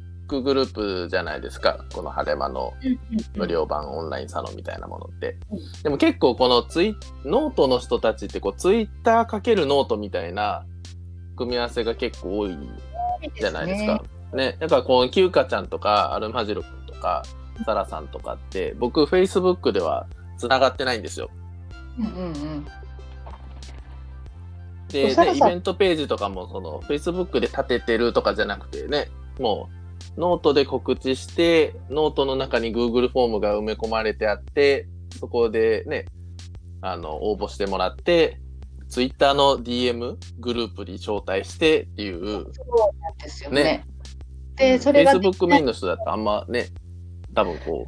[0.43, 1.85] グループじゃないですか。
[1.95, 2.75] この晴れ間の
[3.35, 5.83] 無料版オンラインサロンみたいなものってうん。
[5.83, 10.65] でも結構このツイノートの人たちってこうツイッターかけるノートみたいな
[11.37, 12.59] 組み合わせが結構多い
[13.39, 14.03] じゃないですか。
[14.34, 14.57] ね。
[14.59, 17.22] だからこのキューカちゃんとかアルマジロ君とか
[17.64, 20.07] サラさんとかって僕 Facebook では
[20.39, 21.30] 繋がってないんですよ。
[21.99, 22.66] うんうんうん。
[24.89, 29.09] で、ねイベントページとかもその Facebook で立ててるとかじゃなくてね、
[29.39, 29.68] も
[30.16, 34.87] うノートで告知して、ノートの中に Google フォームが埋め込まれてあって、
[35.18, 36.07] そこでね、
[36.80, 38.41] あの、応募してもらって、
[38.89, 42.62] Twitter の DM グループに招待してっていう、そ
[42.95, 43.62] うなんですよね。
[43.62, 43.87] ね
[44.57, 46.68] で、それが、Facebook メインの人だとあんまね、
[47.34, 47.84] 多分こ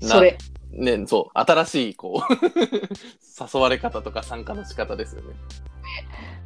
[0.00, 0.36] う、なそれ、
[0.72, 2.34] ね、そう、新しいこう、
[3.54, 5.28] 誘われ方とか参加の仕方ですよね。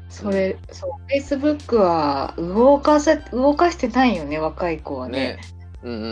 [0.08, 5.40] それ、そう、Facebook は動かせ、動かしてないよね、若い子はねね。。
[5.82, 6.06] うんうんう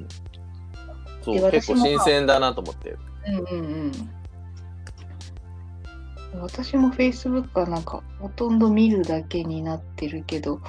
[0.00, 0.08] ん。
[1.22, 2.96] そう、で結構新鮮だなと思って。
[3.26, 3.92] うんうんうん。
[6.40, 10.60] 私も Facebook はなんか、ほとんど見るだけになってるけど、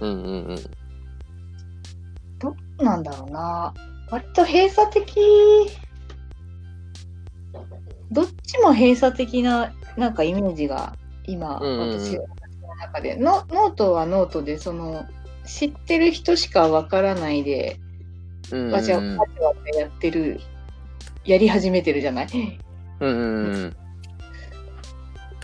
[0.00, 0.56] うんうんうん。
[2.38, 3.74] どうなんだろうな。
[4.10, 5.16] 割と閉鎖的、
[8.10, 10.96] どっちも閉鎖的な、なんかイメージが
[11.26, 12.24] 今、うんうんうん私の
[12.76, 13.44] 中でノ。
[13.50, 15.06] ノートはノートで、その、
[15.46, 17.78] 知ってる人しかわからないで、
[18.70, 20.40] わちゃわちゃやってる、
[21.24, 22.28] やり始めてるじゃない。
[23.00, 23.76] うんうんうん。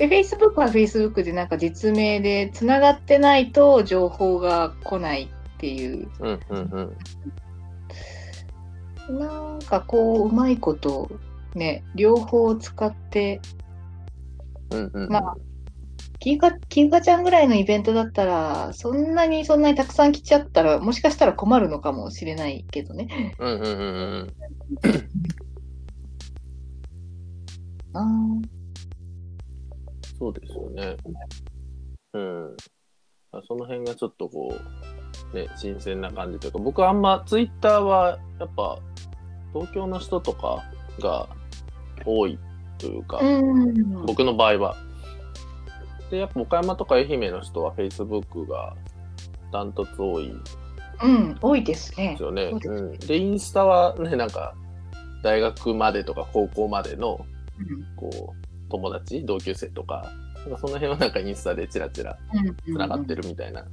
[0.01, 5.29] で、Facebook は Facebook でなんか実名でつながってないと情報が来ないっ
[5.59, 6.97] ていう、うんうん
[9.09, 9.19] うん。
[9.19, 11.11] なんかこう、うまいこと、
[11.55, 13.43] ね、両方使って、
[14.71, 15.13] うんうんうん。
[15.13, 15.37] まあ
[16.19, 23.37] キーカ、キーカちゃんぐらいのイベントだったら、そんなにそんなにたくさん来ちゃったら、もしかしたら困るのかもしれないけどね。
[23.39, 23.77] うんうんうんう
[24.23, 24.35] ん。
[27.93, 28.60] あー
[30.21, 30.97] そうですよね。
[32.13, 32.57] うん。
[33.33, 34.55] あその辺がちょっとこ
[35.33, 38.79] う、ね、新鮮な感じというか、僕はあんまツイッターはやっぱ
[39.55, 40.63] 東京の人とか
[41.01, 41.27] が
[42.05, 42.39] 多い
[42.77, 44.05] というか、うん。
[44.05, 44.77] 僕の場合は。
[46.11, 48.77] で、やっぱ岡山とか愛媛の人は Facebook が
[49.51, 50.35] ダントツ多い
[51.03, 52.23] うん、多いですねす。
[52.23, 52.53] よね。
[52.53, 54.55] ですうん、で、インスタはね、なんか
[55.23, 57.25] 大学までとか高校までの
[57.97, 58.40] こう
[58.71, 63.65] 友達、同級生とか、なんかその辺はなんかインスタでチラチラうんつながってるみたいな、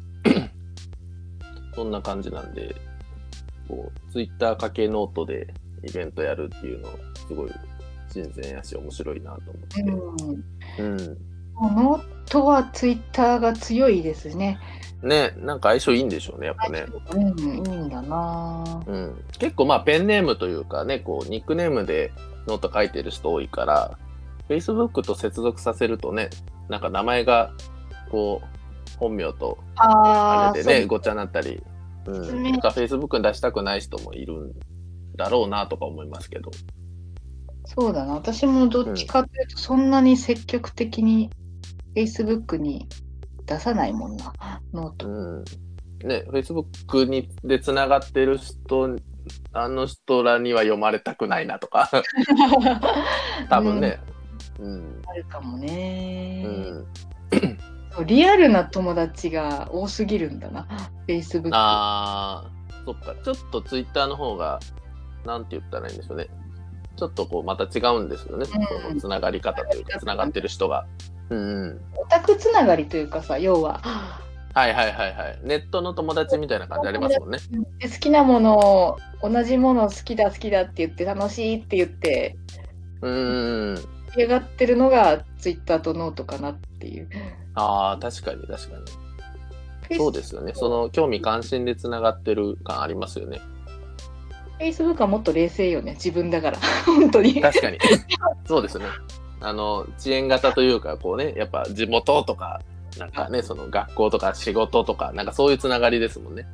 [1.74, 2.76] そんな感じなんで、
[3.68, 5.48] こう、ツイッターかけノートで
[5.84, 6.90] イベントやるっていうの、
[7.28, 7.52] すごい
[8.12, 10.82] 新鮮やし、面白いなと思って。
[10.82, 10.94] うん。
[10.94, 11.18] うん。
[11.62, 14.60] ノートはツイッターが強いですね。
[15.02, 16.86] ね、なんか相性いいんでしょうね、やっぱね。
[17.12, 18.90] うん、いいんだなぁ。
[18.90, 19.24] うん。
[19.38, 22.12] 結構まあペンネームというかね、こう、ニックネームで
[22.48, 23.98] ノート書いてる人多いから、
[24.50, 26.30] Facebook と接続させるとね、
[26.70, 27.54] なんか名前が、
[28.12, 28.58] こう、
[28.98, 31.62] 本名とあれでね、ごっちゃになったり、
[32.06, 32.44] うん。
[32.44, 34.54] ねなんか Facebook に出したくない人もいるん
[35.16, 36.52] だろうなとか思いますけど。
[37.66, 38.14] そうだな。
[38.14, 41.30] 私もどっちかというと、そんなに積極的に
[41.96, 42.88] Facebook に
[43.46, 44.34] 出さないもんな、
[44.74, 45.08] ノート。
[45.08, 45.44] うん。
[46.08, 48.96] ね、Facebook にでつながってる人、
[49.52, 51.90] あの人らには読まれたくないなとか、
[53.50, 54.00] 多分ね。
[54.10, 54.17] うん。
[54.60, 55.02] うん。
[55.08, 56.46] あるかもうね、
[58.00, 60.68] うリアルな友達が多すぎるんだな、
[61.08, 61.50] Facebook。
[61.54, 63.16] あー、そっか。
[63.24, 64.60] ちょっと Twitter の方が、
[65.26, 66.28] なんて言ったらいいんでしょうね。
[66.96, 68.48] ちょっとこう、また違うんですよね。
[68.90, 70.86] うんつながり方というか、つながってる人が。
[71.30, 71.82] うんうん。
[71.98, 73.82] オタクつながりというかさ、要は、
[74.54, 75.40] はいはいはいはい。
[75.44, 77.38] ネットの友達みたいな感じありますもんね。
[77.80, 82.36] で好きなものを、同じもの好きだ好きだって言って、楽しいって言って、
[83.02, 83.97] うーん。
[84.18, 87.10] 盛り上がってるのが Twitter とノートかなっていう。
[87.54, 88.78] ああ、確かに確か
[89.90, 89.98] に。
[89.98, 90.54] そうですよね。
[90.56, 93.40] その興味関心でつながってる感ありますよね。
[94.60, 96.58] Facebook はもっと冷静よね、自分だから。
[96.86, 97.40] 本当に。
[97.40, 97.78] 確かに。
[98.46, 98.86] そうですね。
[99.40, 102.60] あの、遅延型というか、こうね、やっぱ地元とか、
[102.98, 106.48] なんかね、その学校とか仕事とか、なんかそういうつながりですもんね。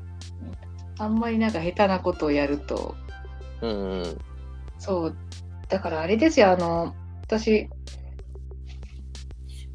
[0.99, 2.95] あんまりなんか下手なことをやると、
[3.61, 4.17] うんうん。
[4.79, 5.15] そう、
[5.69, 6.93] だからあれですよ、あの、
[7.23, 7.69] 私、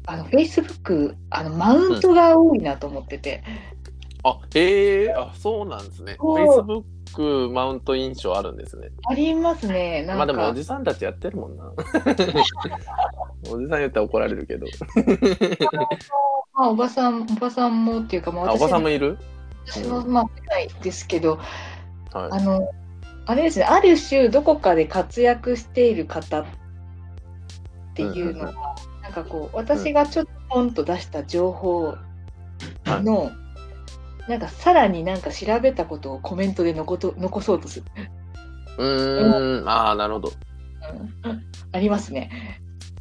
[0.05, 3.43] あの、Facebook、あの、マウントが多いなと思ってて、
[4.23, 6.15] あ、へえ、あ、そうなんですね。
[6.19, 6.83] そう
[7.15, 8.89] Facebook マウント印象あるんですね。
[9.07, 11.71] ありますね、なんか、まあでもおじさんたちやってるもんな。
[13.51, 14.67] おじさん言ったら怒られるけど。
[16.53, 19.17] まあ、おばさん、おばさんもっていうか、まあ、あ、おばさんも私いる？
[19.65, 21.37] 私の、まあ、世代ですけど、
[22.11, 22.29] はい。
[22.31, 22.69] あの、
[23.25, 26.45] あれですね、ある種、どこかで活躍している方っ
[27.93, 28.53] ていうのが、
[29.01, 31.95] なんかこう、私がちょっとポンと出した情報
[32.85, 33.31] の、
[34.27, 37.85] なんかさらになんか調べたことをコメントで残と残そうとする、
[38.77, 40.31] うーん、ああ、なるほど。
[41.23, 42.31] うんありますね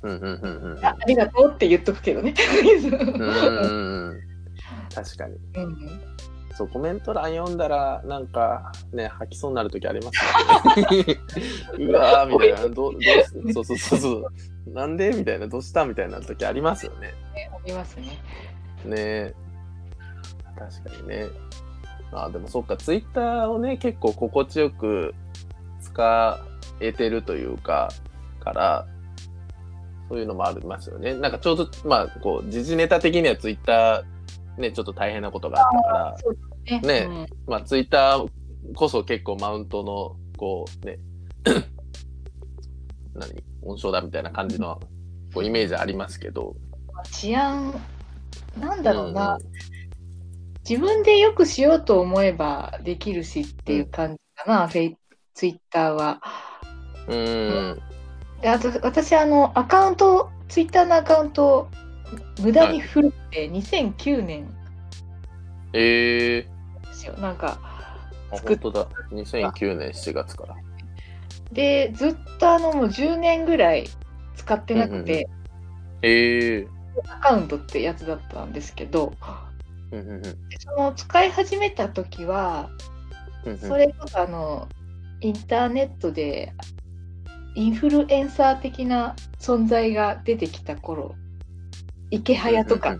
[0.03, 0.85] うんうんうんうん。
[0.85, 0.91] あ。
[0.91, 2.35] ありがとうって言っとくけどね。
[2.39, 4.21] うん。
[4.95, 5.37] 確かに。
[5.55, 6.18] うん
[6.59, 11.21] そう、コメント欄読んだら、なんか、ね、吐きそうになるときありますよね。
[11.79, 14.25] うわーみたいな、どう、どうして、そうそうそうそう。
[14.73, 15.13] なんで？
[15.13, 15.85] みたいな、どうした？
[15.85, 17.15] みたいな時ありますよね。
[17.55, 18.19] ありますね。
[18.85, 19.35] ね
[20.59, 21.27] 確かにね。
[22.11, 25.15] あーでもそっか、ツイッターをね、結構心地よく
[25.81, 26.41] 使
[26.81, 27.89] えてるというか、
[28.41, 28.87] から、
[30.09, 31.15] そういうのもありますよね。
[31.15, 36.37] なんかちょうど、まあ、こう、時事ネタ的にはツイッター、ね、ちょっと大変なことがあったから、そう
[36.69, 36.81] ね。
[36.81, 38.29] ねまあ、ツイッター
[38.75, 40.99] こそ結構マウントの、こうね、
[43.15, 44.81] 何、温床だみたいな感じの
[45.35, 46.51] こうイメージありますけど。
[46.51, 46.69] うん
[47.13, 47.73] 治安、
[48.59, 49.39] なんだろうな、ん
[50.69, 54.97] 自分でよくしようと思えばできるしっていう感じかな、フェイ
[55.33, 56.21] ツイッターは。
[57.07, 57.17] うん。
[57.17, 57.83] うん。
[58.43, 61.69] であと私あのアカウントツイッターのアカウントを
[62.41, 64.49] 無駄に古くて2009年
[65.73, 66.47] え
[67.09, 67.15] よ。
[67.19, 67.59] なんか
[68.31, 68.89] あ、作っ本当だ。
[69.11, 70.57] 2009年7月から。
[71.53, 73.89] でずっとあのもう10年ぐらい
[74.37, 75.29] 使ってなくて、
[76.03, 76.69] ええ
[77.09, 79.15] アカウントってやつだったんですけど。
[79.91, 80.23] うんうんうん。
[80.23, 82.71] でその使い始めた時は
[83.45, 83.59] うんうん。
[83.59, 84.69] それこそあの
[85.21, 86.53] インターネットで
[87.55, 91.15] インフルエンサー的な存在が出てきた頃。
[92.11, 92.97] 池早とか、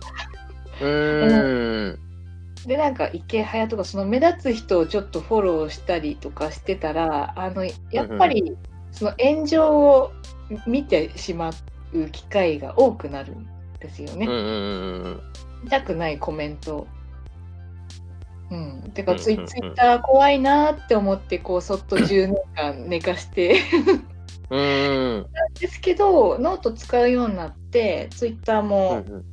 [0.81, 2.08] うーん。
[2.65, 8.57] でなんか池早とかその目立つ人をちょっとフォローしたりとかしてたらあのやっぱり
[8.91, 10.11] その炎上を
[10.67, 11.51] 見てしま
[11.93, 13.47] う機会が多くなるん
[13.79, 14.27] ですよね。
[15.63, 16.87] 見たくないコメント。
[18.51, 23.61] うん、てかツイ,、ッター怖いなって思ってこうそっと10年間寝かして
[24.49, 24.59] うん。
[24.59, 25.25] うん
[25.59, 29.25] ですけどノート使うようになってツイッターうも、うんうん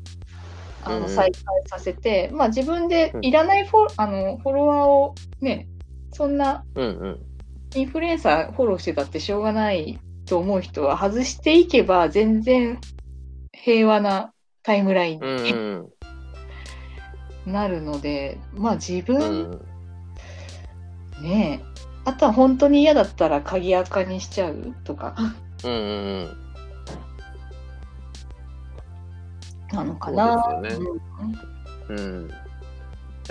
[0.91, 5.69] の再開させて、まあ、自分でいらないフォ,、あのフォロワーをね
[6.13, 7.27] そんなうんうん。
[7.75, 12.79] インフルエンサーフォローしてたってしょうがないと思う人は外していけば全然
[13.53, 14.33] 平和な
[14.63, 15.93] タイムラインうんにうん。
[17.47, 19.61] なるので、まあ自う分ん
[21.23, 21.65] ねえ
[22.05, 25.15] あとは本当に嫌だったら鍵垢にしちゃうとか
[25.65, 26.46] うんうん。
[29.77, 30.27] なのかな。
[30.27, 30.77] よね
[31.89, 32.31] うん。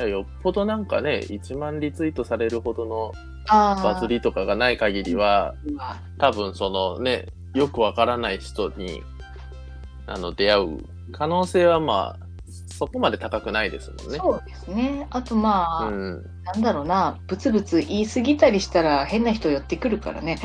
[0.10, 3.14] よっぽどなんかね、1万リツイートされるほどの
[3.48, 9.04] あバズりとかがない限りは、あ多分そのね、よくわからない人に
[10.08, 10.80] あの出会う
[11.12, 12.26] 可能性はまあ、
[12.78, 14.18] そこまで高くないですもんね。
[14.18, 15.08] そうですね。
[15.10, 16.26] あとまあ、うん。
[16.44, 20.38] なんだろうな、ブツブツ言い過ぎたりしたら変な人寄ってくるからね。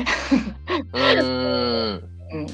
[0.93, 2.03] うーん。
[2.33, 2.47] うん。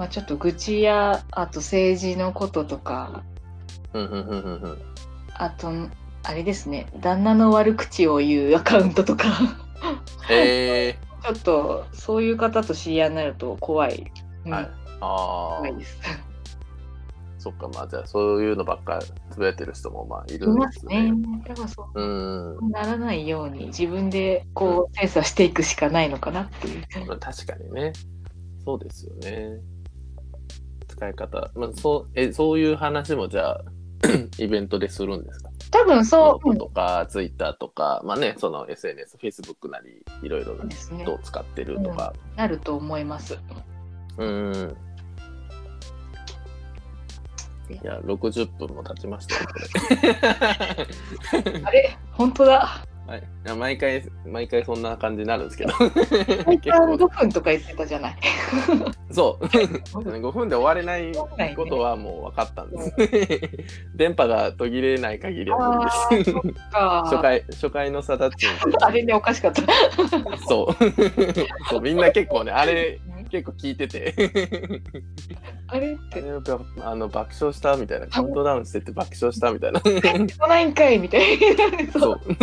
[0.00, 3.22] まあちょっと愚痴や、あと政治のこととか。
[5.34, 5.70] あと、
[6.22, 9.26] あれですね、旦那の悪口を言うアカウントとか、
[10.30, 14.10] え ちょっとそういう方と知り合いになると怖い。
[14.46, 14.64] うんー、はい。
[14.64, 14.70] あ
[15.02, 15.98] あ怖い、です。
[17.36, 21.42] そっか、まあじゃあそういうのばっかつぶやいてる人もまあいいるんでますすねね。。
[21.46, 22.70] だからそううん。
[22.70, 27.06] ならないように自分でこう精査していくしかないのかなっていう。
[27.06, 27.92] まあ、確かにね。
[28.64, 29.60] そうですよね。
[31.00, 31.50] 使い方。
[31.54, 33.60] まあ、そう、え、そういう話もじゃあ、
[34.38, 35.50] イベントでするんですか？
[35.70, 40.56] 多分そう、とか、ツイッターとか、まあね、その SNS、Facebook なり、いろいろ
[41.06, 41.14] ど。
[41.14, 42.12] う使ってるとか。
[42.36, 43.38] なると思います。
[44.18, 44.76] うん。
[47.70, 49.54] いや、60分も経ちましたよ、こ
[51.46, 51.62] れ。
[51.64, 51.96] あれ？
[52.12, 52.84] 本当だ。
[53.10, 55.72] はい、毎回、毎回そんな感じになるんですけど。
[56.44, 58.16] 最結構短5分とか言ってたじゃない。
[59.10, 59.44] そう。
[59.50, 61.12] 5分で終われない
[61.56, 63.88] ことはもう分かったんです。
[63.98, 66.32] 電波が途切れない限りは無理です。
[66.70, 68.50] か初回、初回のサダッチン
[68.80, 69.62] あれね、おかしかった。
[70.46, 70.76] そう。
[71.68, 73.00] そう、みんな結構ね、あれ、
[73.30, 74.14] 結構聞いてて、
[75.68, 76.22] あれって、
[76.82, 79.80] あの爆笑したみたいな、カウントダウンしてて爆笑したみたいな。
[79.80, 81.92] 来ないんかいみたいな。
[81.92, 82.36] そそうう。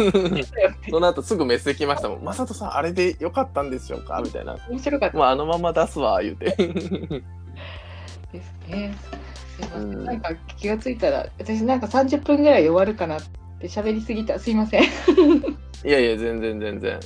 [0.89, 2.23] その後すぐメッセージ来ましたもん。
[2.23, 4.57] まさとさん、あれでよかったんでしょうかみたいな。
[4.69, 6.45] 面白かったまあ、あのまま出すわ、言うて。
[6.55, 8.95] ですね。
[9.59, 9.81] すいません。
[9.81, 13.21] うんなんか気がついたら、私なんか30分ぐらいで終わるかなっ
[13.59, 14.39] て喋りすぎた。
[14.39, 14.83] すいません。
[14.83, 14.88] い
[15.83, 16.99] やいや、全然全然。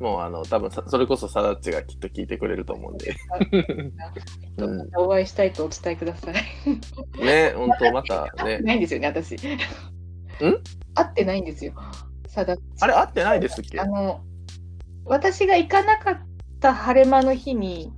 [0.00, 3.14] もう、あの、多分さそれこそサダッチがきっと聞いてくれると思うんで。
[4.96, 6.34] お会いしたいとお伝えください。
[7.24, 8.58] ね、本当またね。
[8.60, 9.34] ないんですよね、私。
[9.34, 9.38] ん？
[9.38, 11.72] 会ってないんですよ。
[12.26, 13.80] さだあれ、合ってないですっけ？
[13.80, 14.22] あの、
[15.04, 16.18] 私が行かなかっ
[16.60, 17.92] た晴れ間の日に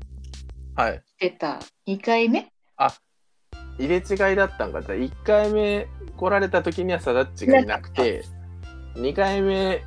[0.75, 1.03] はい。
[1.19, 2.51] 出た2回目
[3.79, 4.83] 入れ違いだったんか。
[4.83, 8.25] じゃあ1回目来られた時にはサダッチがいなくて、
[8.95, 9.83] 2回目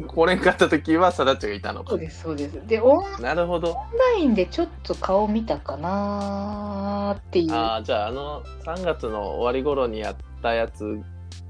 [0.00, 1.98] 来れんかった時はサダッチがいたのかそう。
[1.98, 2.66] です、そうです。
[2.66, 3.74] で、オンなるほど。
[4.14, 7.52] ラインでちょっと顔見たかなーっていう。
[7.52, 10.98] ああ、じゃああの3月の終わり頃にやったやつ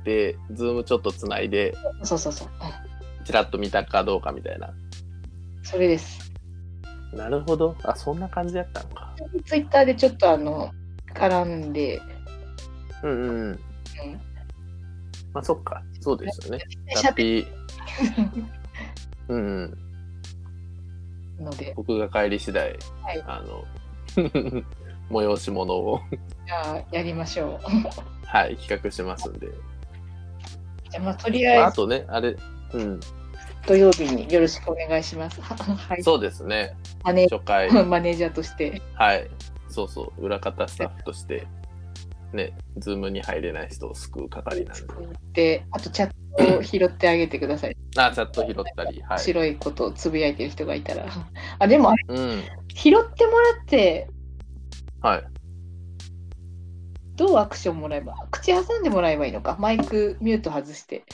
[0.05, 2.49] で、ズームちょっとつないで、そうそうそう。
[2.49, 2.93] うん
[3.24, 4.70] ちらっと見たかどうかみたいな。
[5.62, 6.32] それです。
[7.12, 7.76] なるほど。
[7.84, 9.14] あ、そんな感じやったのか。
[9.45, 10.72] ツイッターでちょっとあの、
[11.14, 12.01] 絡んで、
[13.03, 13.38] うんうんうん。
[13.38, 13.61] うん
[15.32, 15.82] まあそっか。
[16.01, 16.59] そうですよね。
[16.59, 17.61] でラッピー。
[19.28, 21.45] うんうん。
[21.45, 23.64] ので、僕が帰り次第、はいあの、
[25.11, 26.01] 催し物を、
[26.47, 28.26] じゃあやりましょう。
[28.26, 29.49] はい、企画しますんで。
[30.90, 32.36] じゃあまあとりまあ、あえずあとね、あれ、
[32.74, 33.01] うん、
[33.66, 35.40] 土曜日によろしくお願いします。
[35.40, 36.03] は はい。
[36.03, 36.76] そうですね。
[37.05, 38.82] マネ初回、 マネージャーとして。
[38.95, 39.28] はい、
[39.68, 41.47] そうそう、裏方スタッフとして、
[42.34, 44.82] ね、ズームに入れない人を救う係なんで。
[45.32, 47.76] で、あとチャットを拾ってあげてください。
[47.96, 49.17] あ、チャット拾ったり、はい。
[49.17, 51.06] 面白いことをつぶやいてる人がいたら。
[51.58, 52.42] あ、でもうん、
[52.74, 54.08] 拾ってもらって、
[55.00, 55.24] はい。
[57.16, 59.56] どうアクションもらえば、口挟んでもらえばいいのか。
[59.60, 61.04] マイクミュート外して、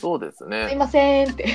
[0.00, 0.74] そうですすいね。
[0.76, 1.46] ませんって、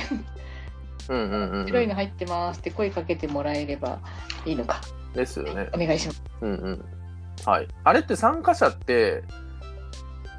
[1.08, 1.66] うんうんうんうん。
[1.66, 4.00] 白いの入ってますって声かけてもらえれば
[4.46, 4.80] いいのか。
[5.14, 5.68] ですよね。
[5.74, 6.22] お願いします。
[6.40, 6.97] うんうん。
[7.44, 7.68] はい。
[7.84, 9.24] あれって参加者って、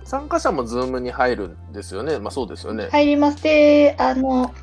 [0.04, 2.18] 参加者もズームに入るんですよね？
[2.20, 2.90] まあそうですよね。
[2.92, 3.44] 入ります。
[3.44, 4.54] で、あの、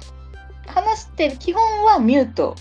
[0.67, 2.57] 話してる基本はミュート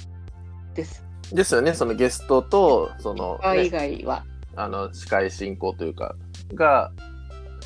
[0.75, 1.03] です。
[1.31, 1.73] ですよね。
[1.73, 4.23] そのゲストと、その、あ以ね、外は。
[4.55, 6.15] あの、司会進行というか、
[6.53, 6.91] が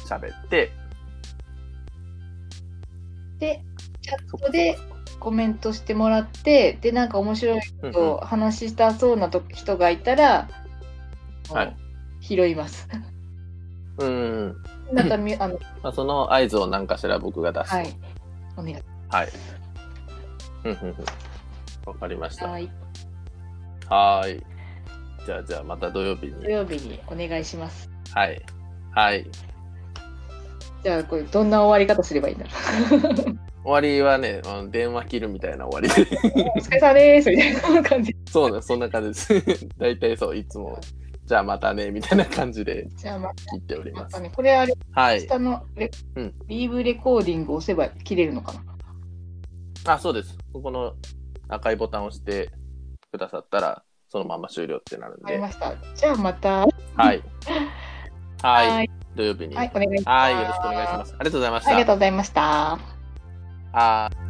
[0.08, 0.72] 喋って、
[3.40, 3.62] で、
[4.02, 4.78] チャットで
[5.20, 10.48] コメントしてもらって、で、なんか面白いうんことを話したそうなと人がいたら、
[11.52, 11.76] はい
[12.36, 12.88] 拾います。
[13.98, 14.08] うん。
[14.08, 14.96] うん。
[14.96, 17.78] またみあの、 まあ、その合図を何かしら僕が出すと。
[17.78, 17.98] はい。
[18.56, 19.30] お願いしはい。
[20.66, 20.96] うんうんうん。
[21.86, 22.48] わかりました。
[22.48, 22.70] ます。
[23.88, 24.44] はーい。
[25.26, 26.34] じゃあ、じゃあまた土曜日に。
[26.44, 27.90] 土曜日にお願いします。
[28.14, 28.42] はい。
[28.92, 29.26] はい。
[30.84, 32.52] じゃあ、これ、どんな終わり方すればいいんだろ
[33.64, 36.18] 終わりはね、電話切るみたいな終わりで。
[36.18, 36.50] う。
[36.56, 38.16] お疲れ様ですみたいな感じ。
[38.28, 39.68] そうね、そんな感じです。
[39.78, 40.80] 大体そう、いつも。
[41.30, 44.20] じゃあまたね、みたいな感じでじゃあ、ま切っておりますた。
[44.20, 45.22] ね、これあれ、はい。
[45.22, 48.54] 下のレ、うんリーブレコーディング押せば切れるのか
[49.86, 49.94] な？
[49.94, 50.36] あ、そうです。
[50.52, 50.96] ここの
[51.48, 52.50] 赤いボタンを押して
[53.12, 55.24] くださったら、そのまま終了ってなるんで。
[55.24, 55.76] わかりました。
[55.96, 56.62] じゃあ、また。
[56.62, 56.72] はい。
[58.42, 58.70] はい。
[58.72, 59.56] はい土曜日に。
[59.56, 60.10] はい、お願いします。
[60.10, 60.34] はい。
[60.34, 61.16] よろしくお願いします。
[61.16, 61.70] ありがとうございました。
[61.70, 62.80] ありがとうございました。
[63.74, 64.29] あー